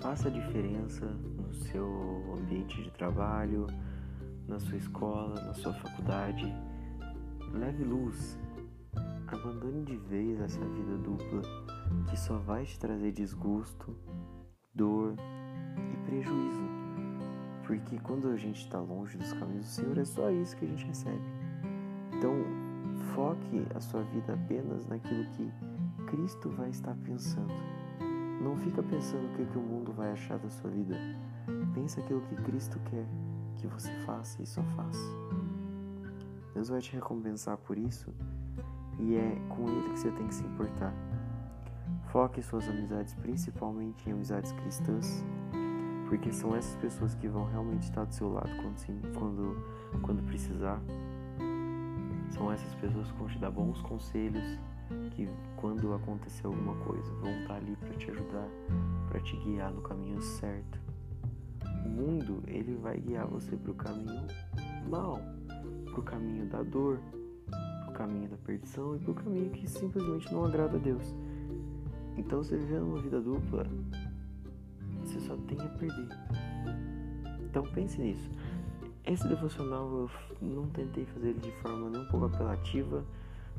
Faça 0.00 0.30
diferença 0.30 1.06
no 1.06 1.52
seu 1.54 2.34
ambiente 2.38 2.82
de 2.82 2.90
trabalho, 2.90 3.66
na 4.46 4.58
sua 4.58 4.76
escola, 4.76 5.40
na 5.42 5.54
sua 5.54 5.72
faculdade. 5.72 6.44
Leve 7.52 7.84
luz. 7.84 8.38
Abandone 9.26 9.84
de 9.84 9.96
vez 9.96 10.40
essa 10.40 10.60
vida 10.60 10.96
dupla 10.98 11.42
que 12.08 12.18
só 12.18 12.38
vai 12.38 12.64
te 12.64 12.78
trazer 12.78 13.12
desgosto, 13.12 13.96
dor 14.74 15.14
e 15.92 15.96
prejuízo. 16.06 16.62
Porque 17.66 17.98
quando 17.98 18.28
a 18.28 18.36
gente 18.36 18.60
está 18.60 18.78
longe 18.78 19.18
dos 19.18 19.32
caminhos 19.32 19.66
do 19.66 19.70
Senhor, 19.70 19.98
é 19.98 20.04
só 20.04 20.30
isso 20.30 20.56
que 20.56 20.64
a 20.64 20.68
gente 20.68 20.86
recebe. 20.86 21.24
Então, 22.16 22.32
foque 23.14 23.66
a 23.74 23.80
sua 23.80 24.02
vida 24.02 24.34
apenas 24.34 24.86
naquilo 24.86 25.24
que 25.30 25.50
Cristo 26.06 26.50
vai 26.50 26.70
estar 26.70 26.94
pensando. 27.04 27.52
Não 28.46 28.56
fica 28.56 28.80
pensando 28.80 29.26
o 29.26 29.30
que, 29.34 29.44
que 29.44 29.58
o 29.58 29.60
mundo 29.60 29.92
vai 29.92 30.12
achar 30.12 30.38
da 30.38 30.48
sua 30.48 30.70
vida. 30.70 30.96
Pensa 31.74 32.00
aquilo 32.00 32.20
que 32.20 32.36
Cristo 32.36 32.78
quer 32.88 33.04
que 33.56 33.66
você 33.66 33.90
faça 34.04 34.40
e 34.40 34.46
só 34.46 34.62
faça. 34.76 35.04
Deus 36.54 36.68
vai 36.68 36.80
te 36.80 36.92
recompensar 36.92 37.56
por 37.56 37.76
isso 37.76 38.14
e 39.00 39.16
é 39.16 39.36
com 39.48 39.68
Ele 39.68 39.90
que 39.90 39.98
você 39.98 40.12
tem 40.12 40.28
que 40.28 40.34
se 40.36 40.44
importar. 40.44 40.94
Foque 42.12 42.40
suas 42.40 42.68
amizades 42.68 43.14
principalmente 43.14 44.08
em 44.08 44.12
amizades 44.12 44.52
cristãs 44.52 45.24
porque 46.08 46.32
são 46.32 46.54
essas 46.54 46.76
pessoas 46.76 47.16
que 47.16 47.26
vão 47.26 47.46
realmente 47.46 47.82
estar 47.82 48.04
do 48.04 48.14
seu 48.14 48.32
lado 48.32 48.50
quando, 48.62 49.12
quando, 49.18 50.00
quando 50.02 50.22
precisar. 50.22 50.80
São 52.30 52.52
essas 52.52 52.72
pessoas 52.76 53.10
que 53.10 53.18
vão 53.18 53.26
te 53.26 53.40
dar 53.40 53.50
bons 53.50 53.82
conselhos, 53.82 54.56
que 55.12 55.28
quando 55.56 55.94
acontecer 55.94 56.46
alguma 56.46 56.74
coisa 56.84 57.10
vão 57.14 57.30
estar 57.40 57.56
ali 57.56 57.76
para 57.76 57.94
te 57.94 58.10
ajudar, 58.10 58.48
para 59.08 59.20
te 59.20 59.36
guiar 59.36 59.72
no 59.72 59.82
caminho 59.82 60.20
certo. 60.20 60.80
O 61.84 61.88
mundo, 61.88 62.42
ele 62.46 62.74
vai 62.76 62.98
guiar 62.98 63.26
você 63.26 63.56
para 63.56 63.70
o 63.70 63.74
caminho 63.74 64.26
mal, 64.88 65.20
para 65.90 66.00
o 66.00 66.02
caminho 66.02 66.46
da 66.46 66.62
dor, 66.62 67.00
para 67.50 67.90
o 67.90 67.92
caminho 67.92 68.28
da 68.28 68.36
perdição 68.36 68.96
e 68.96 68.98
para 68.98 69.10
o 69.10 69.14
caminho 69.14 69.50
que 69.50 69.68
simplesmente 69.68 70.32
não 70.32 70.44
agrada 70.44 70.76
a 70.76 70.80
Deus. 70.80 71.14
Então, 72.16 72.42
você 72.42 72.56
vivendo 72.56 72.86
uma 72.86 73.00
vida 73.00 73.20
dupla, 73.20 73.66
você 75.04 75.20
só 75.20 75.36
tem 75.36 75.60
a 75.60 75.68
perder. 75.68 76.08
Então 77.56 77.62
pense 77.72 77.98
nisso. 77.98 78.30
Esse 79.04 79.26
devocional 79.28 79.88
eu 79.88 80.10
não 80.42 80.66
tentei 80.66 81.06
fazer 81.06 81.28
ele 81.28 81.40
de 81.40 81.52
forma 81.62 81.88
nem 81.88 82.02
um 82.02 82.08
pouco 82.08 82.26
apelativa, 82.26 83.04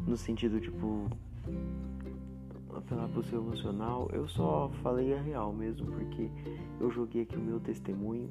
no 0.06 0.18
sentido 0.18 0.60
tipo 0.60 1.10
apelar 2.78 3.08
pro 3.10 3.24
seu 3.24 3.40
emocional. 3.40 4.10
Eu 4.14 4.28
só 4.28 4.70
falei 4.82 5.14
a 5.14 5.22
real 5.22 5.54
mesmo, 5.54 5.88
porque 5.88 6.30
eu 6.80 6.92
joguei 6.92 7.24
aqui 7.24 7.36
o 7.36 7.42
meu 7.42 7.60
testemunho, 7.60 8.30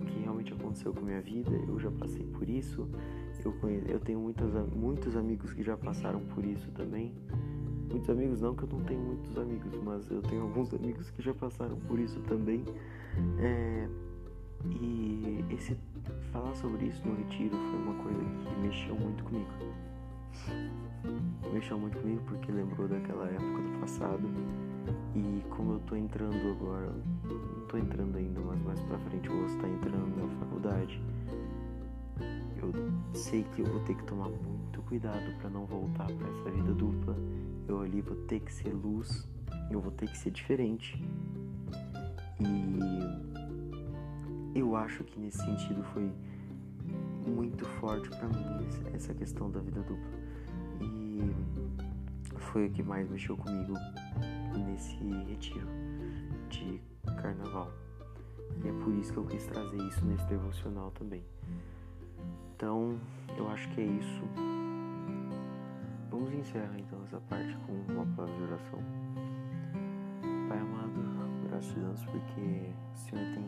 o 0.00 0.04
que 0.04 0.18
realmente 0.20 0.52
aconteceu 0.52 0.92
com 0.92 1.00
a 1.00 1.04
minha 1.04 1.20
vida. 1.20 1.50
Eu 1.50 1.78
já 1.78 1.90
passei 1.90 2.24
por 2.24 2.48
isso. 2.48 2.88
Eu, 3.44 3.52
conheço, 3.54 3.86
eu 3.86 4.00
tenho 4.00 4.20
muitas, 4.20 4.52
muitos 4.74 5.16
amigos 5.16 5.52
que 5.52 5.62
já 5.62 5.76
passaram 5.76 6.20
por 6.20 6.44
isso 6.44 6.70
também. 6.72 7.12
Muitos 7.90 8.10
amigos 8.10 8.40
não, 8.40 8.54
que 8.54 8.64
eu 8.64 8.68
não 8.68 8.80
tenho 8.84 9.00
muitos 9.00 9.38
amigos, 9.38 9.72
mas 9.82 10.10
eu 10.10 10.20
tenho 10.22 10.42
alguns 10.42 10.72
amigos 10.74 11.10
que 11.10 11.22
já 11.22 11.32
passaram 11.34 11.76
por 11.88 11.98
isso 11.98 12.20
também. 12.20 12.64
É, 13.40 13.88
e 14.80 15.44
esse 15.50 15.76
falar 16.32 16.54
sobre 16.54 16.86
isso 16.86 17.06
no 17.06 17.14
retiro 17.14 17.56
foi 17.56 17.78
uma 17.78 17.94
coisa 18.02 18.20
que 18.20 18.60
mexeu 18.60 18.94
muito 18.94 19.24
comigo. 19.24 19.48
Mexeu 21.52 21.78
muito 21.78 21.98
comigo 21.98 22.22
porque 22.26 22.52
lembrou 22.52 22.88
daquela 22.88 23.26
época 23.26 23.62
do 23.62 23.80
passado. 23.80 24.28
E 25.14 25.42
como 25.50 25.74
eu 25.74 25.80
tô 25.80 25.96
entrando 25.96 26.50
agora, 26.50 26.92
não 27.24 27.66
tô 27.66 27.78
entrando 27.78 28.16
ainda, 28.16 28.40
mas 28.40 28.60
mais 28.62 28.80
pra 28.80 28.98
frente 28.98 29.28
eu 29.28 29.36
vou 29.36 29.46
estar 29.46 29.68
entrando 29.68 30.16
na 30.16 30.28
faculdade. 30.40 31.00
Eu 32.60 32.72
sei 33.14 33.44
que 33.54 33.62
eu 33.62 33.66
vou 33.66 33.80
ter 33.84 33.94
que 33.94 34.02
tomar 34.04 34.28
muito 34.28 34.82
cuidado 34.82 35.36
para 35.38 35.50
não 35.50 35.64
voltar 35.66 36.06
para 36.06 36.28
essa 36.28 36.50
vida 36.50 36.74
dupla 36.74 37.16
eu 37.68 37.82
ali 37.82 38.00
vou 38.00 38.16
ter 38.24 38.40
que 38.40 38.52
ser 38.52 38.72
luz, 38.72 39.28
eu 39.70 39.80
vou 39.80 39.92
ter 39.92 40.08
que 40.08 40.16
ser 40.16 40.30
diferente. 40.30 40.98
E 42.40 42.78
eu 44.58 44.74
acho 44.74 45.04
que 45.04 45.20
nesse 45.20 45.36
sentido 45.38 45.84
foi 45.92 46.10
muito 47.26 47.66
forte 47.78 48.08
para 48.08 48.26
mim 48.28 48.66
essa 48.94 49.12
questão 49.12 49.50
da 49.50 49.60
vida 49.60 49.82
dupla. 49.82 50.17
Foi 52.38 52.66
o 52.66 52.70
que 52.70 52.82
mais 52.82 53.08
mexeu 53.10 53.36
comigo 53.36 53.74
nesse 54.66 54.96
retiro 55.28 55.66
de 56.48 56.80
carnaval. 57.20 57.70
E 58.64 58.68
é 58.68 58.72
por 58.82 58.94
isso 58.94 59.12
que 59.12 59.18
eu 59.18 59.26
quis 59.26 59.46
trazer 59.46 59.76
isso 59.76 60.04
nesse 60.04 60.26
devocional 60.26 60.90
também. 60.92 61.22
Então, 62.56 62.98
eu 63.36 63.48
acho 63.50 63.68
que 63.70 63.80
é 63.80 63.84
isso. 63.84 64.22
Vamos 66.10 66.32
encerrar 66.32 66.78
então 66.78 67.00
essa 67.04 67.20
parte 67.20 67.56
com 67.66 67.72
uma 67.92 68.06
palavra 68.16 68.36
de 68.36 68.42
oração. 68.42 68.80
Pai 70.48 70.58
amado, 70.58 71.48
graças 71.48 72.04
porque 72.06 72.72
o 72.94 72.96
Senhor 72.96 73.24
tem 73.34 73.44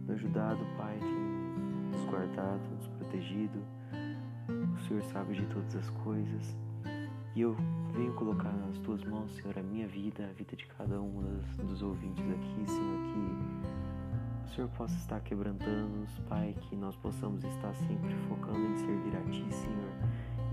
nos 0.00 0.10
ajudado, 0.10 0.58
Pai, 0.76 0.98
tem 0.98 1.92
nos 1.92 2.04
guardado, 2.10 2.60
nos 2.74 2.86
protegido. 2.88 3.58
O 4.78 4.80
Senhor 4.80 5.02
sabe 5.02 5.34
de 5.34 5.44
todas 5.46 5.74
as 5.74 5.90
coisas. 5.90 6.56
E 7.34 7.40
eu 7.40 7.56
venho 7.92 8.14
colocar 8.14 8.52
nas 8.52 8.78
tuas 8.78 9.02
mãos, 9.04 9.30
Senhor, 9.32 9.58
a 9.58 9.62
minha 9.62 9.88
vida, 9.88 10.24
a 10.24 10.32
vida 10.32 10.54
de 10.54 10.66
cada 10.66 11.00
um 11.00 11.20
dos, 11.66 11.82
ouvintes 11.82 12.24
aqui, 12.24 12.70
Senhor, 12.70 12.98
que 13.02 14.46
o 14.46 14.54
Senhor 14.54 14.70
possa 14.70 14.94
estar 14.96 15.20
quebrantando-nos, 15.20 16.16
Pai, 16.28 16.54
que 16.62 16.76
nós 16.76 16.94
possamos 16.96 17.42
estar 17.44 17.74
sempre 17.74 18.14
focando 18.28 18.60
em 18.60 18.76
servir 18.76 19.16
a 19.16 19.22
Ti, 19.30 19.52
Senhor, 19.52 19.92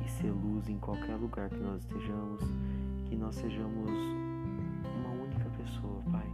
e 0.03 0.09
ser 0.09 0.31
luz 0.31 0.67
em 0.69 0.79
qualquer 0.79 1.15
lugar 1.15 1.49
que 1.49 1.59
nós 1.59 1.81
estejamos, 1.83 2.41
que 3.07 3.15
nós 3.15 3.35
sejamos 3.35 3.89
uma 3.89 5.09
única 5.23 5.49
pessoa, 5.51 6.01
Pai, 6.11 6.29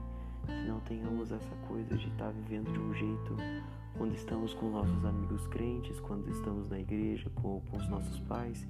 que 0.48 0.68
não 0.68 0.80
tenhamos 0.80 1.32
essa 1.32 1.56
coisa 1.68 1.98
de 1.98 2.08
estar 2.08 2.32
vivendo 2.32 2.72
de 2.72 2.80
um 2.80 2.94
jeito 2.94 3.36
quando 4.02 4.16
estamos 4.16 4.56
com 4.56 4.72
nossos 4.72 5.06
amigos 5.06 5.46
crentes, 5.46 6.00
quando 6.00 6.28
estamos 6.32 6.68
na 6.68 6.80
igreja, 6.80 7.30
com, 7.36 7.62
com 7.70 7.78
os 7.78 7.88
nossos 7.88 8.20
pais, 8.22 8.68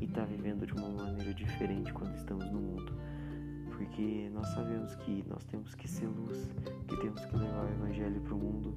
e 0.00 0.04
estar 0.04 0.24
vivendo 0.24 0.64
de 0.64 0.72
uma 0.72 0.88
maneira 0.88 1.34
diferente 1.34 1.92
quando 1.92 2.14
estamos 2.14 2.48
no 2.52 2.60
mundo. 2.60 2.92
Porque 3.72 4.30
nós 4.32 4.46
sabemos 4.50 4.94
que 4.94 5.24
nós 5.26 5.44
temos 5.46 5.74
que 5.74 5.88
ser 5.88 6.06
luz, 6.06 6.54
que 6.86 6.96
temos 6.98 7.24
que 7.24 7.36
levar 7.36 7.64
o 7.64 7.68
Evangelho 7.70 8.20
para 8.20 8.34
o 8.34 8.38
mundo. 8.38 8.74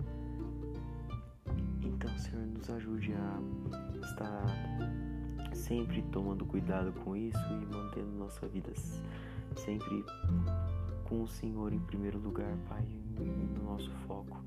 Então, 1.83 2.17
Senhor, 2.17 2.47
nos 2.47 2.67
ajude 2.71 3.13
a 3.13 4.03
estar 4.03 4.45
sempre 5.53 6.01
tomando 6.11 6.47
cuidado 6.47 6.91
com 6.93 7.15
isso 7.15 7.37
e 7.51 7.75
mantendo 7.75 8.09
nossa 8.17 8.47
vida 8.47 8.73
sempre 9.55 10.03
com 11.03 11.21
o 11.21 11.27
Senhor 11.27 11.71
em 11.71 11.79
primeiro 11.79 12.17
lugar, 12.17 12.57
Pai, 12.67 12.87
no 13.19 13.65
nosso 13.65 13.91
foco 14.07 14.41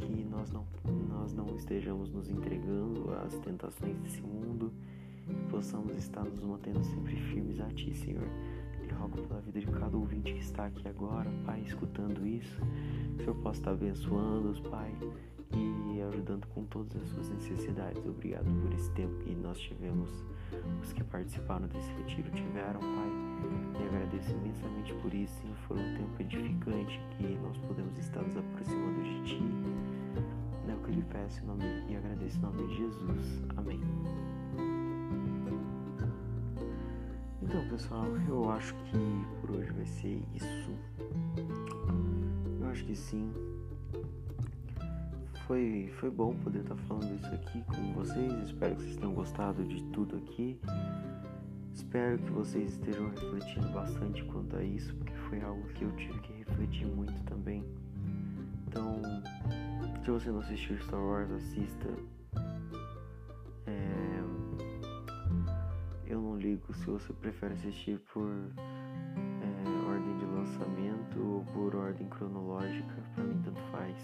que 0.00 0.24
nós 0.24 0.50
não, 0.50 0.66
nós 1.08 1.32
não 1.32 1.54
estejamos 1.56 2.10
nos 2.10 2.28
entregando 2.28 3.12
às 3.24 3.34
tentações 3.38 3.96
desse 3.98 4.20
mundo, 4.20 4.72
e 5.28 5.50
possamos 5.50 5.96
estar 5.96 6.24
nos 6.24 6.42
mantendo 6.42 6.82
sempre 6.84 7.16
firmes 7.16 7.60
a 7.60 7.68
Ti, 7.68 7.94
Senhor. 7.94 8.28
Te 8.82 8.94
rogo 8.94 9.20
pela 9.22 9.40
vida 9.40 9.60
de 9.60 9.66
cada 9.66 9.96
ouvinte 9.96 10.32
que 10.32 10.40
está 10.40 10.66
aqui 10.66 10.88
agora, 10.88 11.30
Pai, 11.44 11.60
escutando 11.60 12.26
isso, 12.26 12.60
que 13.16 13.22
o 13.22 13.24
Senhor 13.24 13.36
possa 13.42 13.60
estar 13.60 13.70
abençoando-os, 13.72 14.60
Pai, 14.60 14.94
e 15.52 16.00
ajudando 16.00 16.46
com 16.48 16.64
todas 16.64 16.96
as 16.96 17.08
suas 17.08 17.28
necessidades. 17.28 18.04
Obrigado 18.06 18.46
por 18.62 18.72
esse 18.72 18.90
tempo 18.92 19.14
que 19.18 19.34
nós 19.34 19.58
tivemos, 19.58 20.24
os 20.82 20.92
que 20.92 21.04
participaram 21.04 21.66
desse 21.68 21.90
retiro 21.92 22.30
tiveram, 22.30 22.80
Pai. 22.80 23.28
E 23.80 23.86
agradeço 23.86 24.30
imensamente 24.32 24.94
por 24.94 25.12
isso, 25.12 25.32
Senhor. 25.40 25.56
Foi 25.66 25.76
um 25.78 25.94
tempo 25.96 26.22
edificante 26.22 27.00
que 27.16 27.38
nós 27.42 27.56
podemos 27.58 27.96
estar 27.98 28.22
nos 28.22 28.36
aproximando 28.36 29.02
de 29.02 29.22
Ti. 29.24 29.42
É 30.68 30.74
o 30.74 30.78
que 30.78 30.92
lhe 30.92 31.02
peço 31.02 31.44
nome, 31.46 31.64
e 31.88 31.96
agradeço 31.96 32.38
em 32.38 32.42
nome 32.42 32.66
de 32.66 32.76
Jesus. 32.76 33.42
Amém. 33.56 33.80
Então, 37.40 37.66
pessoal, 37.68 38.04
eu 38.28 38.50
acho 38.50 38.74
que 38.74 38.98
por 39.40 39.52
hoje 39.52 39.72
vai 39.72 39.86
ser 39.86 40.22
isso. 40.34 40.70
Eu 42.60 42.68
acho 42.68 42.84
que 42.84 42.94
sim. 42.94 43.32
Foi, 45.48 45.90
foi 45.98 46.10
bom 46.10 46.34
poder 46.44 46.58
estar 46.58 46.76
falando 46.76 47.14
isso 47.14 47.34
aqui 47.34 47.62
com 47.62 47.94
vocês. 47.94 48.34
Espero 48.44 48.76
que 48.76 48.82
vocês 48.82 48.96
tenham 48.96 49.14
gostado 49.14 49.64
de 49.64 49.82
tudo 49.84 50.18
aqui. 50.18 50.60
Espero 51.72 52.18
que 52.18 52.30
vocês 52.30 52.72
estejam 52.72 53.08
refletindo 53.08 53.66
bastante 53.70 54.22
quanto 54.26 54.56
a 54.56 54.62
isso, 54.62 54.94
porque 54.96 55.14
foi 55.30 55.40
algo 55.40 55.66
que 55.68 55.84
eu 55.84 55.92
tive 55.92 56.20
que 56.20 56.32
refletir 56.34 56.86
muito 56.86 57.18
também. 57.22 57.64
Então, 58.66 59.00
se 60.04 60.10
você 60.10 60.30
não 60.30 60.40
assistiu 60.40 60.78
Star 60.82 61.00
Wars, 61.00 61.30
assista. 61.30 61.88
É... 63.66 64.20
Eu 66.08 66.20
não 66.20 66.36
ligo 66.36 66.74
se 66.74 66.84
você 66.84 67.10
prefere 67.14 67.54
assistir 67.54 67.98
por 68.12 68.30
é, 68.58 69.88
ordem 69.88 70.18
de 70.18 70.26
lançamento 70.26 71.18
ou 71.18 71.42
por 71.54 71.74
ordem 71.74 72.06
cronológica, 72.06 73.02
pra 73.14 73.24
mim 73.24 73.40
tanto 73.42 73.62
faz. 73.70 73.96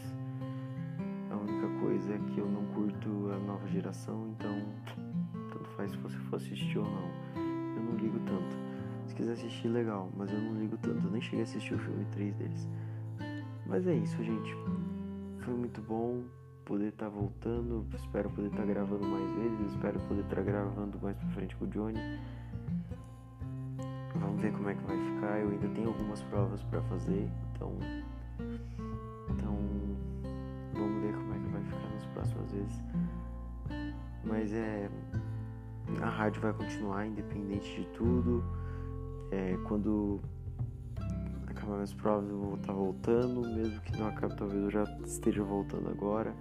Única 1.55 1.69
coisa 1.79 2.14
é 2.14 2.19
que 2.19 2.38
eu 2.40 2.49
não 2.49 2.64
curto 2.75 3.31
a 3.33 3.38
nova 3.38 3.67
geração, 3.69 4.29
então 4.31 4.61
tanto 5.53 5.71
faz 5.77 5.93
se 5.93 5.97
você 5.99 6.17
for 6.17 6.37
assistir 6.37 6.79
ou 6.79 6.85
não. 6.85 7.09
Eu 7.77 7.83
não 7.83 7.97
ligo 7.97 8.19
tanto. 8.27 8.57
Se 9.07 9.14
quiser 9.14 9.33
assistir, 9.35 9.69
legal, 9.69 10.11
mas 10.17 10.33
eu 10.33 10.40
não 10.40 10.59
ligo 10.59 10.77
tanto. 10.79 11.07
Eu 11.07 11.12
nem 11.12 11.21
cheguei 11.21 11.40
a 11.40 11.43
assistir 11.45 11.75
o 11.75 11.79
filme 11.79 12.05
3 12.07 12.35
deles. 12.35 12.69
Mas 13.67 13.87
é 13.87 13.95
isso, 13.95 14.17
gente. 14.25 14.57
Foi 15.43 15.55
muito 15.55 15.81
bom 15.81 16.25
poder 16.64 16.88
estar 16.88 17.07
tá 17.07 17.11
voltando. 17.11 17.87
Espero 17.95 18.29
poder 18.31 18.49
estar 18.49 18.62
tá 18.62 18.67
gravando 18.67 19.07
mais 19.07 19.31
vezes. 19.37 19.71
Espero 19.71 20.01
poder 20.01 20.23
estar 20.23 20.37
tá 20.37 20.43
gravando 20.43 20.99
mais 21.01 21.17
pra 21.17 21.29
frente 21.29 21.55
com 21.55 21.67
o 21.67 21.69
Johnny. 21.69 22.01
Vamos 24.17 24.43
ver 24.43 24.53
como 24.53 24.71
é 24.71 24.75
que 24.75 24.83
vai 24.83 24.99
ficar. 24.99 25.38
Eu 25.38 25.51
ainda 25.51 25.69
tenho 25.69 25.88
algumas 25.88 26.21
provas 26.25 26.64
para 26.64 26.83
fazer. 26.83 27.31
Então. 27.53 27.79
Próximas 32.44 32.50
vezes. 32.50 32.83
Mas 34.24 34.52
é. 34.52 34.90
A 36.00 36.09
rádio 36.09 36.40
vai 36.40 36.52
continuar 36.52 37.07
independente 37.07 37.83
de 37.83 37.87
tudo. 37.88 38.42
É, 39.30 39.57
quando 39.66 40.20
acabar 41.46 41.74
minhas 41.74 41.92
provas 41.92 42.30
eu 42.30 42.38
vou 42.38 42.54
estar 42.54 42.72
voltando, 42.72 43.42
mesmo 43.42 43.80
que 43.83 43.96
não 43.98 44.09
acabe, 44.09 44.35
talvez 44.37 44.62
eu 44.62 44.70
já 44.70 44.85
esteja 45.04 45.42
voltando 45.42 45.88
agora, 45.90 46.35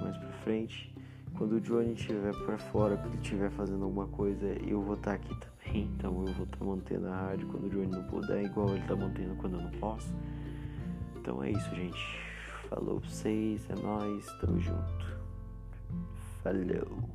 mais 0.00 0.16
pra 0.16 0.32
frente. 0.44 0.92
Quando 1.36 1.52
o 1.52 1.60
Johnny 1.60 1.92
estiver 1.92 2.34
para 2.44 2.58
fora, 2.58 2.96
que 2.96 3.06
ele 3.06 3.16
estiver 3.16 3.50
fazendo 3.50 3.84
alguma 3.84 4.06
coisa, 4.08 4.46
eu 4.66 4.82
vou 4.82 4.94
estar 4.94 5.14
aqui 5.14 5.34
também, 5.38 5.84
então 5.96 6.24
eu 6.26 6.34
vou 6.34 6.44
estar 6.44 6.64
mantendo 6.64 7.06
a 7.06 7.16
rádio 7.16 7.46
quando 7.48 7.66
o 7.66 7.70
Johnny 7.70 7.86
não 7.86 8.04
puder, 8.04 8.44
igual 8.44 8.70
ele 8.70 8.84
tá 8.86 8.96
mantendo 8.96 9.34
quando 9.36 9.56
eu 9.56 9.62
não 9.62 9.70
posso. 9.72 10.12
Então 11.16 11.42
é 11.42 11.50
isso, 11.50 11.74
gente. 11.74 12.20
Falou 12.68 13.00
pra 13.00 13.08
vocês, 13.08 13.68
é 13.70 13.74
nóis, 13.80 14.26
tamo 14.40 14.58
junto. 14.58 15.21
Falou. 16.42 17.12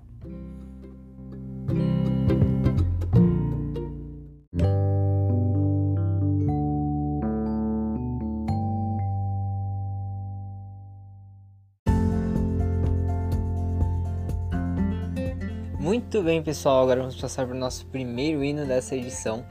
Muito 15.79 16.21
bem, 16.21 16.41
pessoal, 16.41 16.83
agora 16.83 17.01
vamos 17.01 17.15
passar 17.15 17.45
para 17.45 17.55
o 17.55 17.59
nosso 17.59 17.85
primeiro 17.87 18.43
hino 18.43 18.65
dessa 18.65 18.95
edição. 18.95 19.45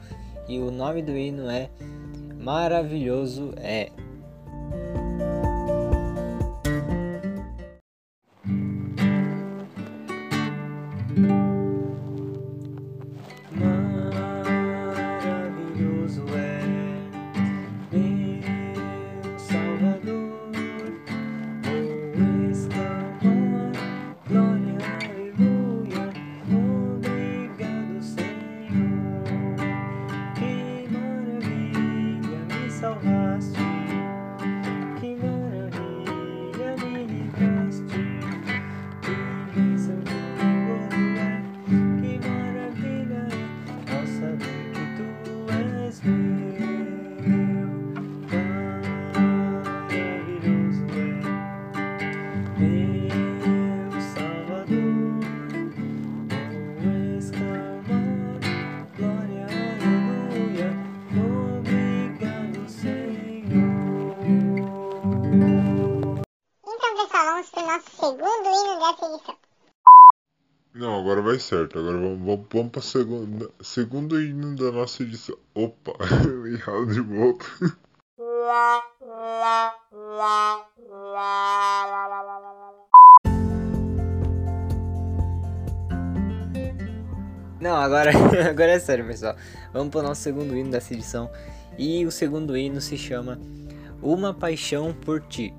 E 0.47 0.59
o 0.59 0.71
nome 0.71 1.01
do 1.01 1.11
hino 1.11 1.49
é 1.49 1.69
Maravilhoso 2.47 3.53
é. 3.57 3.91
Certo. 71.47 71.79
Agora 71.79 71.97
vamos, 71.97 72.19
vamos, 72.19 72.45
vamos 72.51 72.71
para 72.71 72.81
segundo, 72.81 73.53
segundo 73.61 74.21
hino 74.21 74.55
da 74.55 74.71
nossa 74.71 75.03
edição. 75.03 75.37
Opa, 75.55 75.93
errado 76.51 76.87
de 76.87 76.99
volta. 76.99 77.45
Não, 87.59 87.75
agora, 87.75 88.11
agora 88.49 88.71
é 88.71 88.79
sério, 88.79 89.07
pessoal. 89.07 89.35
Vamos 89.71 89.89
pro 89.89 90.03
nosso 90.03 90.21
segundo 90.21 90.55
hino 90.55 90.69
dessa 90.69 90.93
edição. 90.93 91.31
E 91.77 92.05
o 92.05 92.11
segundo 92.11 92.57
hino 92.57 92.81
se 92.81 92.97
chama 92.97 93.39
Uma 94.01 94.33
Paixão 94.33 94.93
por 94.93 95.21
Ti. 95.21 95.53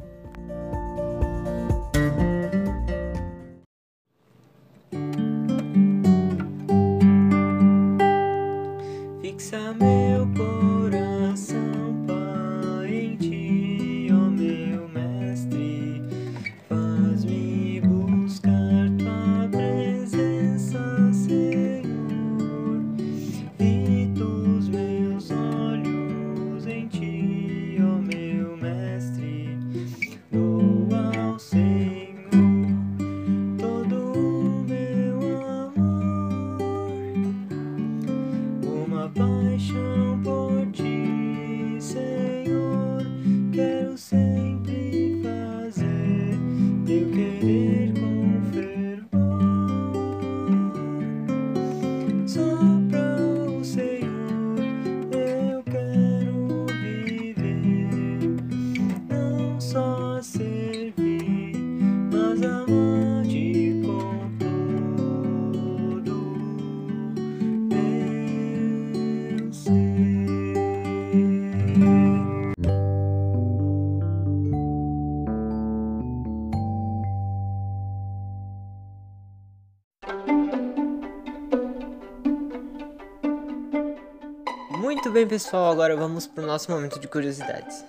Bem, 85.18 85.26
pessoal, 85.26 85.72
agora 85.72 85.96
vamos 85.96 86.28
para 86.28 86.44
o 86.44 86.46
nosso 86.46 86.70
momento 86.70 87.00
de 87.00 87.08
curiosidades. 87.08 87.84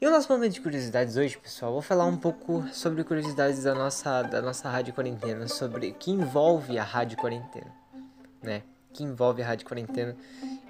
E 0.00 0.04
o 0.04 0.10
nosso 0.10 0.28
momento 0.32 0.54
de 0.54 0.60
curiosidades 0.60 1.16
hoje, 1.16 1.38
pessoal, 1.38 1.70
vou 1.70 1.82
falar 1.82 2.04
um 2.04 2.16
pouco 2.16 2.66
sobre 2.72 3.04
curiosidades 3.04 3.62
da 3.62 3.76
nossa, 3.76 4.22
da 4.22 4.42
nossa 4.42 4.68
rádio 4.68 4.92
quarentena, 4.92 5.46
sobre 5.46 5.90
o 5.90 5.94
que 5.94 6.10
envolve 6.10 6.76
a 6.80 6.82
rádio 6.82 7.16
quarentena, 7.16 7.72
né? 8.42 8.64
Que 8.92 9.04
envolve 9.04 9.40
a 9.40 9.46
rádio 9.46 9.64
quarentena. 9.64 10.16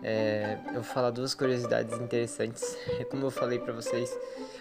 É, 0.03 0.59
eu 0.67 0.75
vou 0.75 0.83
falar 0.83 1.11
duas 1.11 1.33
curiosidades 1.33 1.99
interessantes. 1.99 2.77
Como 3.11 3.25
eu 3.25 3.31
falei 3.31 3.59
pra 3.59 3.73
vocês, 3.73 4.15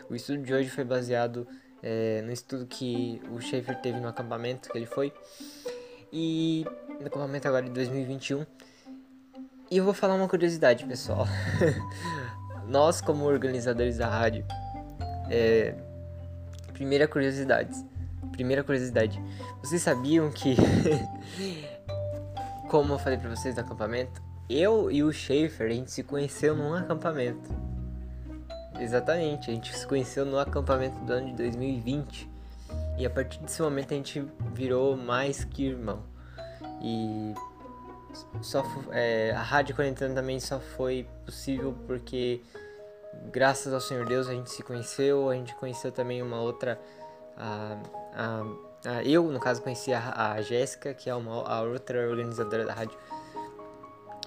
o 0.10 0.16
estudo 0.16 0.42
de 0.44 0.54
hoje 0.54 0.70
foi 0.70 0.86
baseado 0.86 1.46
é, 1.84 2.22
no 2.22 2.32
estudo 2.32 2.66
que 2.66 3.22
o 3.30 3.42
Schaefer 3.42 3.82
teve 3.82 4.00
no 4.00 4.08
acampamento 4.08 4.70
que 4.70 4.78
ele 4.78 4.86
foi. 4.86 5.12
E 6.14 6.66
no 7.02 7.08
acampamento 7.08 7.50
agora 7.50 7.66
de 7.66 7.72
2021. 7.72 8.46
E 9.72 9.78
eu 9.78 9.84
vou 9.84 9.94
falar 9.94 10.16
uma 10.16 10.28
curiosidade, 10.28 10.84
pessoal. 10.84 11.28
Nós, 12.68 13.02
como 13.02 13.26
organizadores 13.26 13.98
da 13.98 14.08
rádio, 14.08 14.44
é... 15.30 15.76
primeira 16.74 17.08
curiosidade. 17.08 17.72
Primeira 18.32 18.64
curiosidade. 18.64 19.22
Vocês 19.62 19.84
sabiam 19.84 20.32
que, 20.32 20.56
como 22.68 22.94
eu 22.94 23.00
falei 23.00 23.20
pra 23.20 23.30
vocês 23.30 23.54
no 23.54 23.62
acampamento, 23.62 24.20
eu 24.50 24.90
e 24.90 25.04
o 25.04 25.14
Schaefer, 25.14 25.70
a 25.70 25.74
gente 25.74 25.92
se 25.92 26.02
conheceu 26.02 26.56
num 26.56 26.74
acampamento. 26.74 27.48
Exatamente, 28.80 29.52
a 29.52 29.54
gente 29.54 29.78
se 29.78 29.86
conheceu 29.86 30.26
no 30.26 30.40
acampamento 30.40 31.00
do 31.02 31.14
ano 31.14 31.28
de 31.28 31.34
2020. 31.34 32.28
E 32.98 33.06
a 33.06 33.10
partir 33.10 33.40
desse 33.44 33.62
momento 33.62 33.94
a 33.94 33.98
gente 33.98 34.26
virou 34.52 34.98
mais 34.98 35.44
que 35.44 35.66
irmão. 35.68 36.02
E 36.82 37.36
só 38.42 38.64
é, 38.92 39.32
a 39.36 39.42
rádio 39.42 39.76
quarentena 39.76 40.16
também 40.16 40.40
só 40.40 40.60
foi 40.60 41.08
possível 41.26 41.76
porque 41.86 42.42
graças 43.32 43.74
ao 43.74 43.82
Senhor 43.82 44.06
Deus 44.06 44.28
a 44.28 44.34
gente 44.34 44.50
se 44.50 44.64
conheceu, 44.64 45.30
a 45.30 45.36
gente 45.36 45.54
conheceu 45.56 45.92
também 45.92 46.22
uma 46.22 46.40
outra 46.42 46.80
a, 47.38 47.78
a, 48.14 48.90
a- 48.90 49.04
eu 49.04 49.24
no 49.32 49.40
caso 49.40 49.62
conheci 49.62 49.94
a, 49.94 50.34
a 50.34 50.42
Jéssica, 50.42 50.94
que 50.94 51.10
é 51.10 51.16
uma 51.16 51.44
a 51.48 51.62
outra 51.62 52.10
organizadora 52.10 52.66
da 52.66 52.74
rádio. 52.74 52.98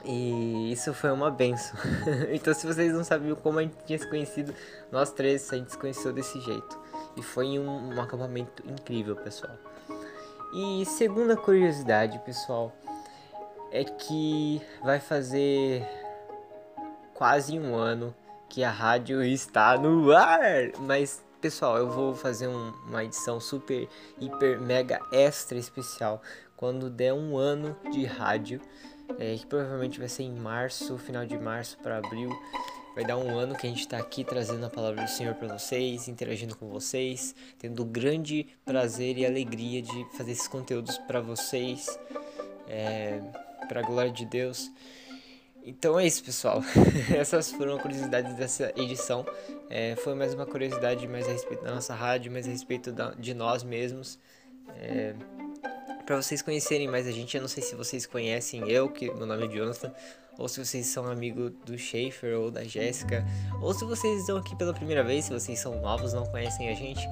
E 0.05 0.72
isso 0.72 0.93
foi 0.93 1.12
uma 1.12 1.30
benção. 1.30 1.78
então 2.33 2.53
se 2.53 2.66
vocês 2.66 2.93
não 2.93 3.05
sabiam 3.05 3.37
como 3.37 3.59
a 3.61 3.62
gente 3.62 3.76
tinha 3.87 3.99
se 3.99 4.07
conhecido, 4.09 4.53
nós 4.91 5.11
três 5.12 5.53
a 5.53 5.57
gente 5.57 5.70
se 5.72 5.78
conheceu 5.78 6.12
desse 6.12 6.41
jeito. 6.41 6.78
E 7.16 7.22
foi 7.22 7.59
um, 7.59 7.95
um 7.95 8.01
acampamento 8.01 8.62
incrível, 8.68 9.14
pessoal. 9.16 9.55
E 10.53 10.85
segunda 10.87 11.37
curiosidade, 11.37 12.18
pessoal, 12.20 12.72
é 13.73 13.85
que 13.85 14.61
vai 14.83 15.01
fazer 15.01 15.83
quase 17.14 17.59
um 17.59 17.75
ano 17.75 18.14
que 18.49 18.62
a 18.62 18.70
rádio 18.70 19.25
está 19.25 19.79
no 19.79 20.12
ar. 20.12 20.73
Mas, 20.81 21.25
pessoal, 21.41 21.79
eu 21.79 21.89
vou 21.89 22.14
fazer 22.14 22.49
um- 22.49 22.73
uma 22.87 23.03
edição 23.03 23.41
super, 23.41 23.89
hiper, 24.20 24.61
mega 24.61 25.01
extra 25.11 25.57
especial 25.59 26.20
quando 26.57 26.91
der 26.91 27.14
um 27.14 27.37
ano 27.37 27.77
de 27.91 28.05
rádio, 28.05 28.61
é, 29.18 29.37
que 29.37 29.47
provavelmente 29.47 29.99
vai 29.99 30.09
ser 30.09 30.23
em 30.25 30.35
março, 30.35 30.97
final 30.99 31.25
de 31.25 31.39
março 31.39 31.79
para 31.79 31.99
abril. 31.99 32.31
Vai 32.95 33.05
dar 33.05 33.16
um 33.16 33.39
ano 33.39 33.57
que 33.57 33.66
a 33.66 33.70
gente 33.70 33.81
está 33.81 33.97
aqui 33.97 34.23
trazendo 34.23 34.66
a 34.66 34.70
palavra 34.70 35.03
do 35.03 35.09
Senhor 35.09 35.35
para 35.35 35.49
vocês, 35.59 36.09
interagindo 36.09 36.55
com 36.55 36.68
vocês, 36.68 37.35
tendo 37.59 37.83
o 37.83 37.87
grande 37.87 38.47
prazer 38.66 39.16
e 39.16 39.25
alegria 39.25 39.81
de 39.81 40.07
fazer 40.16 40.33
esses 40.33 40.47
conteúdos 40.47 40.99
para 40.99 41.20
vocês, 41.20 41.99
é, 42.68 43.23
para 43.68 43.80
a 43.80 43.82
glória 43.82 44.10
de 44.10 44.24
Deus. 44.24 44.70
Então 45.64 45.98
é 45.98 46.06
isso, 46.06 46.24
pessoal. 46.24 46.62
Essas 47.16 47.52
foram 47.52 47.78
curiosidades 47.78 48.34
dessa 48.34 48.72
edição. 48.76 49.24
É, 49.70 49.94
foi 49.96 50.14
mais 50.14 50.34
uma 50.34 50.44
curiosidade 50.44 51.06
mais 51.06 51.28
a 51.28 51.32
respeito 51.32 51.62
da 51.64 51.74
nossa 51.74 51.94
rádio, 51.94 52.32
mais 52.32 52.46
a 52.48 52.50
respeito 52.50 52.90
da- 52.92 53.12
de 53.12 53.32
nós 53.32 53.62
mesmos. 53.62 54.18
É, 54.80 55.14
para 56.04 56.16
vocês 56.20 56.42
conhecerem 56.42 56.88
mais 56.88 57.06
a 57.06 57.12
gente, 57.12 57.36
eu 57.36 57.40
não 57.40 57.48
sei 57.48 57.62
se 57.62 57.76
vocês 57.76 58.06
conhecem 58.06 58.68
eu, 58.68 58.88
que 58.88 59.06
meu 59.14 59.24
nome 59.24 59.46
é 59.46 59.48
Jonathan, 59.48 59.92
ou 60.36 60.48
se 60.48 60.58
vocês 60.64 60.86
são 60.86 61.06
amigo 61.06 61.50
do 61.64 61.78
Schaefer 61.78 62.36
ou 62.36 62.50
da 62.50 62.64
Jéssica, 62.64 63.24
ou 63.60 63.72
se 63.72 63.84
vocês 63.84 64.20
estão 64.20 64.36
aqui 64.38 64.56
pela 64.56 64.74
primeira 64.74 65.04
vez, 65.04 65.26
se 65.26 65.32
vocês 65.32 65.60
são 65.60 65.80
novos, 65.80 66.12
não 66.12 66.26
conhecem 66.26 66.68
a 66.68 66.74
gente. 66.74 67.06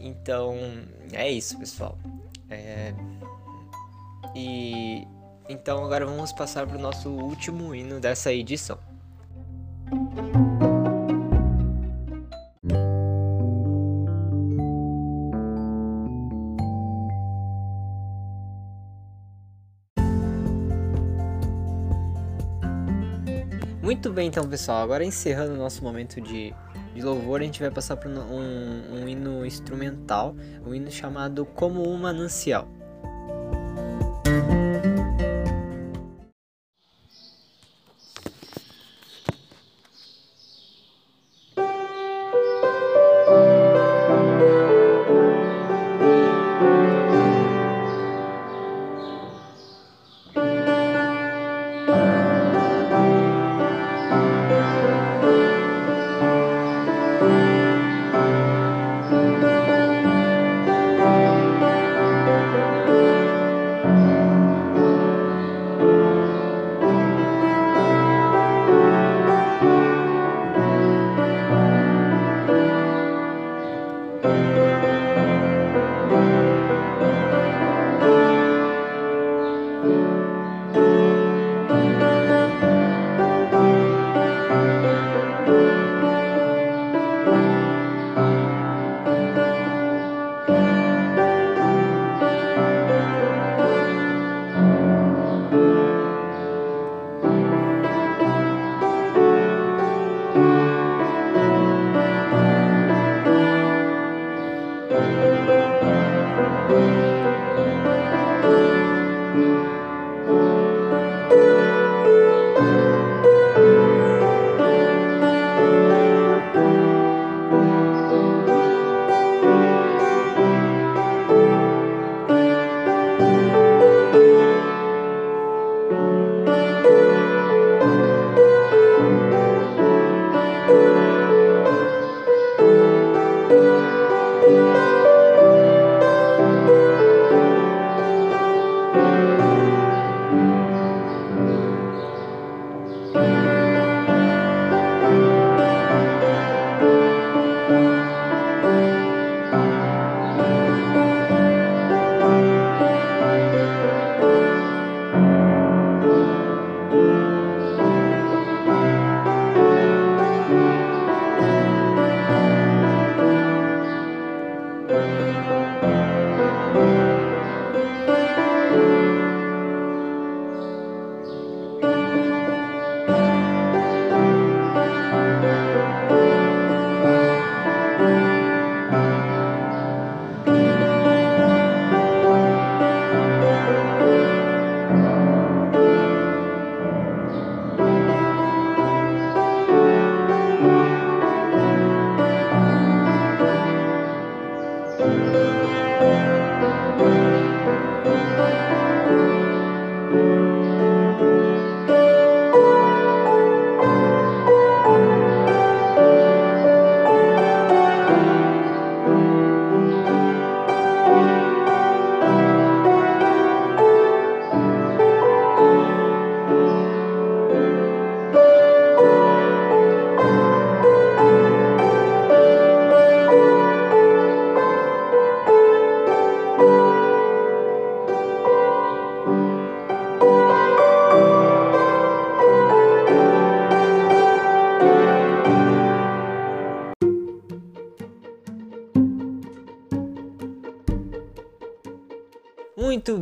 Então, 0.00 0.54
é 1.12 1.30
isso, 1.30 1.58
pessoal. 1.58 1.96
É, 2.50 2.92
e 4.34 5.06
então 5.48 5.84
agora 5.84 6.04
vamos 6.04 6.32
passar 6.32 6.66
para 6.66 6.76
o 6.76 6.80
nosso 6.80 7.08
último 7.08 7.74
hino 7.74 7.98
dessa 7.98 8.32
edição. 8.32 8.78
Muito 23.82 24.12
bem, 24.12 24.28
então, 24.28 24.46
pessoal. 24.46 24.82
Agora 24.82 25.02
encerrando 25.02 25.54
o 25.54 25.56
nosso 25.56 25.82
momento 25.82 26.20
de, 26.20 26.54
de 26.94 27.02
louvor, 27.02 27.40
a 27.40 27.44
gente 27.44 27.58
vai 27.58 27.70
passar 27.70 27.96
para 27.96 28.10
um, 28.10 29.00
um 29.00 29.08
hino 29.08 29.46
instrumental, 29.46 30.36
um 30.66 30.74
hino 30.74 30.90
chamado 30.90 31.46
Como 31.46 31.88
um 31.88 31.96
Manancial. 31.96 32.68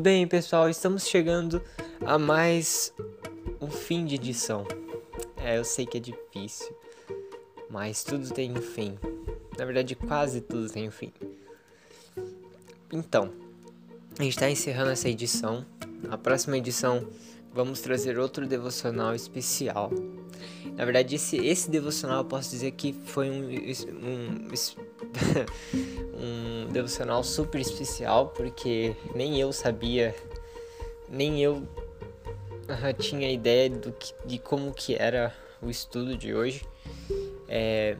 Bem, 0.06 0.24
pessoal, 0.24 0.70
estamos 0.70 1.08
chegando 1.08 1.60
a 2.02 2.16
mais 2.16 2.94
um 3.60 3.68
fim 3.68 4.04
de 4.04 4.14
edição. 4.14 4.64
É, 5.36 5.58
eu 5.58 5.64
sei 5.64 5.84
que 5.84 5.96
é 5.96 6.00
difícil, 6.00 6.72
mas 7.68 8.04
tudo 8.04 8.32
tem 8.32 8.52
um 8.52 8.62
fim. 8.62 8.96
Na 9.58 9.64
verdade, 9.64 9.96
quase 9.96 10.40
tudo 10.40 10.70
tem 10.70 10.86
um 10.86 10.92
fim. 10.92 11.12
Então, 12.92 13.32
a 14.16 14.22
gente 14.22 14.34
está 14.34 14.48
encerrando 14.48 14.92
essa 14.92 15.08
edição. 15.08 15.66
A 16.08 16.16
próxima 16.16 16.56
edição 16.56 17.08
vamos 17.52 17.80
trazer 17.80 18.16
outro 18.16 18.46
devocional 18.46 19.12
especial. 19.12 19.90
Na 20.76 20.84
verdade, 20.84 21.14
esse, 21.14 21.36
esse 21.36 21.70
devocional 21.70 22.18
eu 22.18 22.24
posso 22.24 22.50
dizer 22.50 22.72
que 22.72 22.92
foi 22.92 23.30
um, 23.30 23.44
um, 23.44 24.48
um 26.68 26.72
devocional 26.72 27.24
super 27.24 27.60
especial, 27.60 28.28
porque 28.28 28.94
nem 29.14 29.40
eu 29.40 29.52
sabia, 29.52 30.14
nem 31.08 31.42
eu 31.42 31.66
tinha 32.98 33.30
ideia 33.30 33.70
do 33.70 33.92
que, 33.92 34.12
de 34.26 34.38
como 34.38 34.72
que 34.72 34.94
era 34.94 35.34
o 35.62 35.70
estudo 35.70 36.16
de 36.16 36.34
hoje. 36.34 36.64
É, 37.48 37.96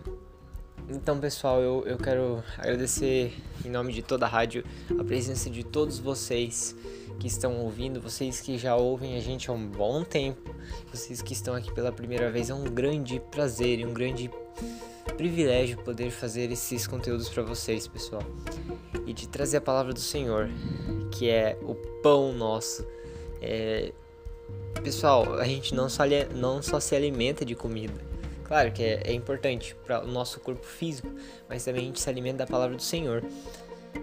então, 0.89 1.19
pessoal, 1.19 1.61
eu, 1.61 1.85
eu 1.87 1.99
quero 1.99 2.43
agradecer 2.59 3.33
em 3.65 3.69
nome 3.69 3.93
de 3.93 4.03
toda 4.03 4.27
a 4.27 4.29
rádio 4.29 4.65
a 4.99 5.03
presença 5.03 5.51
de 5.51 5.65
todos 5.65 5.99
vocês 5.99 6.77
que 7.19 7.27
estão 7.27 7.59
ouvindo, 7.61 8.01
vocês 8.01 8.41
que 8.41 8.59
já 8.59 8.77
ouvem 8.77 9.17
a 9.17 9.21
gente 9.21 9.51
há 9.51 9.53
um 9.53 9.67
bom 9.67 10.05
tempo, 10.05 10.55
vocês 10.93 11.23
que 11.23 11.33
estão 11.33 11.55
aqui 11.55 11.73
pela 11.73 11.91
primeira 11.91 12.31
vez, 12.31 12.51
é 12.51 12.55
um 12.55 12.65
grande 12.65 13.21
prazer 13.31 13.81
e 13.81 13.87
um 13.87 13.93
grande 13.93 14.31
privilégio 15.17 15.79
poder 15.79 16.11
fazer 16.11 16.51
esses 16.53 16.87
conteúdos 16.87 17.29
para 17.29 17.43
vocês, 17.43 17.89
pessoal. 17.89 18.23
E 19.07 19.13
de 19.13 19.29
trazer 19.29 19.59
a 19.59 19.61
palavra 19.61 19.93
do 19.93 20.01
Senhor, 20.01 20.49
que 21.11 21.29
é 21.29 21.59
o 21.63 21.75
pão 21.75 22.33
nosso. 22.33 22.87
É... 23.41 23.93
Pessoal, 24.83 25.35
a 25.35 25.45
gente 25.45 25.75
não 25.75 25.89
só, 25.89 26.05
não 26.35 26.63
só 26.63 26.79
se 26.79 26.95
alimenta 26.95 27.45
de 27.45 27.55
comida. 27.55 27.95
Claro 28.45 28.71
que 28.71 28.83
é, 28.83 29.03
é 29.07 29.13
importante 29.13 29.75
para 29.85 30.05
o 30.05 30.07
nosso 30.07 30.39
corpo 30.39 30.65
físico, 30.65 31.09
mas 31.49 31.65
também 31.65 31.83
a 31.83 31.85
gente 31.87 32.01
se 32.01 32.09
alimenta 32.09 32.39
da 32.39 32.47
palavra 32.47 32.77
do 32.77 32.83
Senhor. 32.83 33.25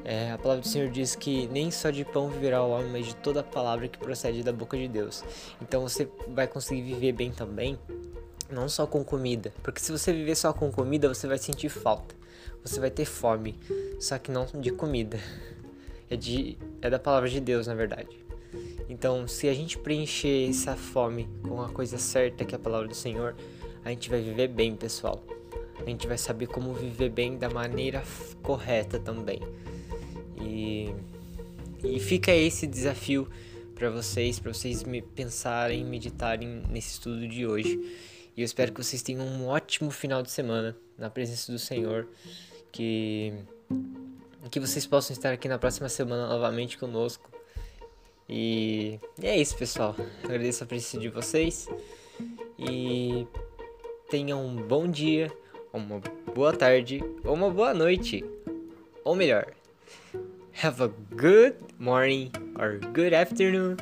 É, 0.03 0.31
a 0.31 0.37
palavra 0.37 0.61
do 0.61 0.67
Senhor 0.67 0.89
diz 0.89 1.15
que 1.15 1.47
nem 1.47 1.71
só 1.71 1.89
de 1.89 2.03
pão 2.03 2.29
viverá 2.29 2.63
o 2.63 2.69
homem, 2.69 2.91
mas 2.91 3.07
de 3.07 3.15
toda 3.15 3.39
a 3.39 3.43
palavra 3.43 3.87
que 3.87 3.97
procede 3.97 4.43
da 4.43 4.51
boca 4.51 4.77
de 4.77 4.87
Deus. 4.87 5.23
Então 5.61 5.81
você 5.81 6.07
vai 6.27 6.47
conseguir 6.47 6.81
viver 6.81 7.11
bem 7.11 7.31
também, 7.31 7.77
não 8.49 8.67
só 8.69 8.85
com 8.85 9.03
comida, 9.03 9.53
porque 9.63 9.79
se 9.79 9.91
você 9.91 10.11
viver 10.11 10.35
só 10.35 10.53
com 10.53 10.71
comida, 10.71 11.07
você 11.07 11.27
vai 11.27 11.37
sentir 11.37 11.69
falta. 11.69 12.15
Você 12.63 12.79
vai 12.79 12.89
ter 12.89 13.05
fome, 13.05 13.59
só 13.99 14.17
que 14.17 14.31
não 14.31 14.45
de 14.45 14.71
comida. 14.71 15.19
É 16.09 16.15
de 16.15 16.57
é 16.81 16.89
da 16.89 16.99
palavra 16.99 17.29
de 17.29 17.39
Deus, 17.39 17.67
na 17.67 17.73
verdade. 17.73 18.23
Então, 18.87 19.27
se 19.27 19.49
a 19.49 19.53
gente 19.53 19.77
preencher 19.77 20.49
essa 20.49 20.75
fome 20.75 21.27
com 21.47 21.61
a 21.61 21.69
coisa 21.69 21.97
certa 21.97 22.45
que 22.45 22.53
é 22.53 22.57
a 22.57 22.59
palavra 22.59 22.87
do 22.87 22.95
Senhor, 22.95 23.35
a 23.83 23.89
gente 23.89 24.09
vai 24.09 24.21
viver 24.21 24.47
bem, 24.47 24.75
pessoal. 24.75 25.23
A 25.79 25.89
gente 25.89 26.07
vai 26.07 26.17
saber 26.17 26.47
como 26.47 26.73
viver 26.73 27.09
bem 27.09 27.37
da 27.37 27.49
maneira 27.49 28.03
correta 28.41 28.99
também. 28.99 29.41
E, 30.43 30.93
e 31.83 31.99
fica 31.99 32.31
esse 32.31 32.67
desafio 32.67 33.27
para 33.75 33.89
vocês, 33.89 34.39
para 34.39 34.53
vocês 34.53 34.83
me 34.83 35.01
pensarem, 35.01 35.83
meditarem 35.83 36.63
nesse 36.69 36.93
estudo 36.93 37.27
de 37.27 37.45
hoje. 37.45 37.79
E 38.35 38.41
eu 38.41 38.45
espero 38.45 38.71
que 38.71 38.83
vocês 38.83 39.01
tenham 39.01 39.25
um 39.25 39.47
ótimo 39.47 39.91
final 39.91 40.21
de 40.21 40.31
semana 40.31 40.75
na 40.97 41.09
presença 41.09 41.51
do 41.51 41.59
Senhor, 41.59 42.07
que 42.71 43.33
que 44.53 44.59
vocês 44.59 44.85
possam 44.85 45.15
estar 45.15 45.33
aqui 45.33 45.47
na 45.47 45.57
próxima 45.57 45.89
semana 45.89 46.27
novamente 46.27 46.77
conosco. 46.77 47.31
E, 48.29 48.99
e 49.19 49.25
é 49.25 49.35
isso, 49.35 49.57
pessoal. 49.57 49.95
Agradeço 50.23 50.63
a 50.63 50.67
presença 50.67 50.99
de 50.99 51.09
vocês 51.09 51.67
e 52.59 53.25
tenham 54.11 54.45
um 54.45 54.55
bom 54.55 54.87
dia, 54.87 55.31
uma 55.73 55.99
boa 56.35 56.53
tarde 56.53 57.03
ou 57.23 57.33
uma 57.33 57.49
boa 57.49 57.73
noite, 57.73 58.23
ou 59.03 59.15
melhor, 59.15 59.51
have 60.53 60.81
a 60.81 60.87
good 61.15 61.55
morning 61.79 62.31
or 62.57 62.77
good 62.77 63.13
afternoon 63.13 63.79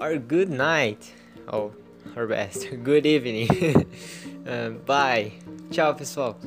or 0.00 0.16
good 0.16 0.50
night. 0.50 1.12
Oh, 1.48 1.72
or 2.16 2.26
best, 2.26 2.68
good 2.82 3.06
evening. 3.06 3.86
uh, 4.46 4.70
bye. 4.70 5.32
Tchau, 5.70 5.92
pessoal. 5.92 6.38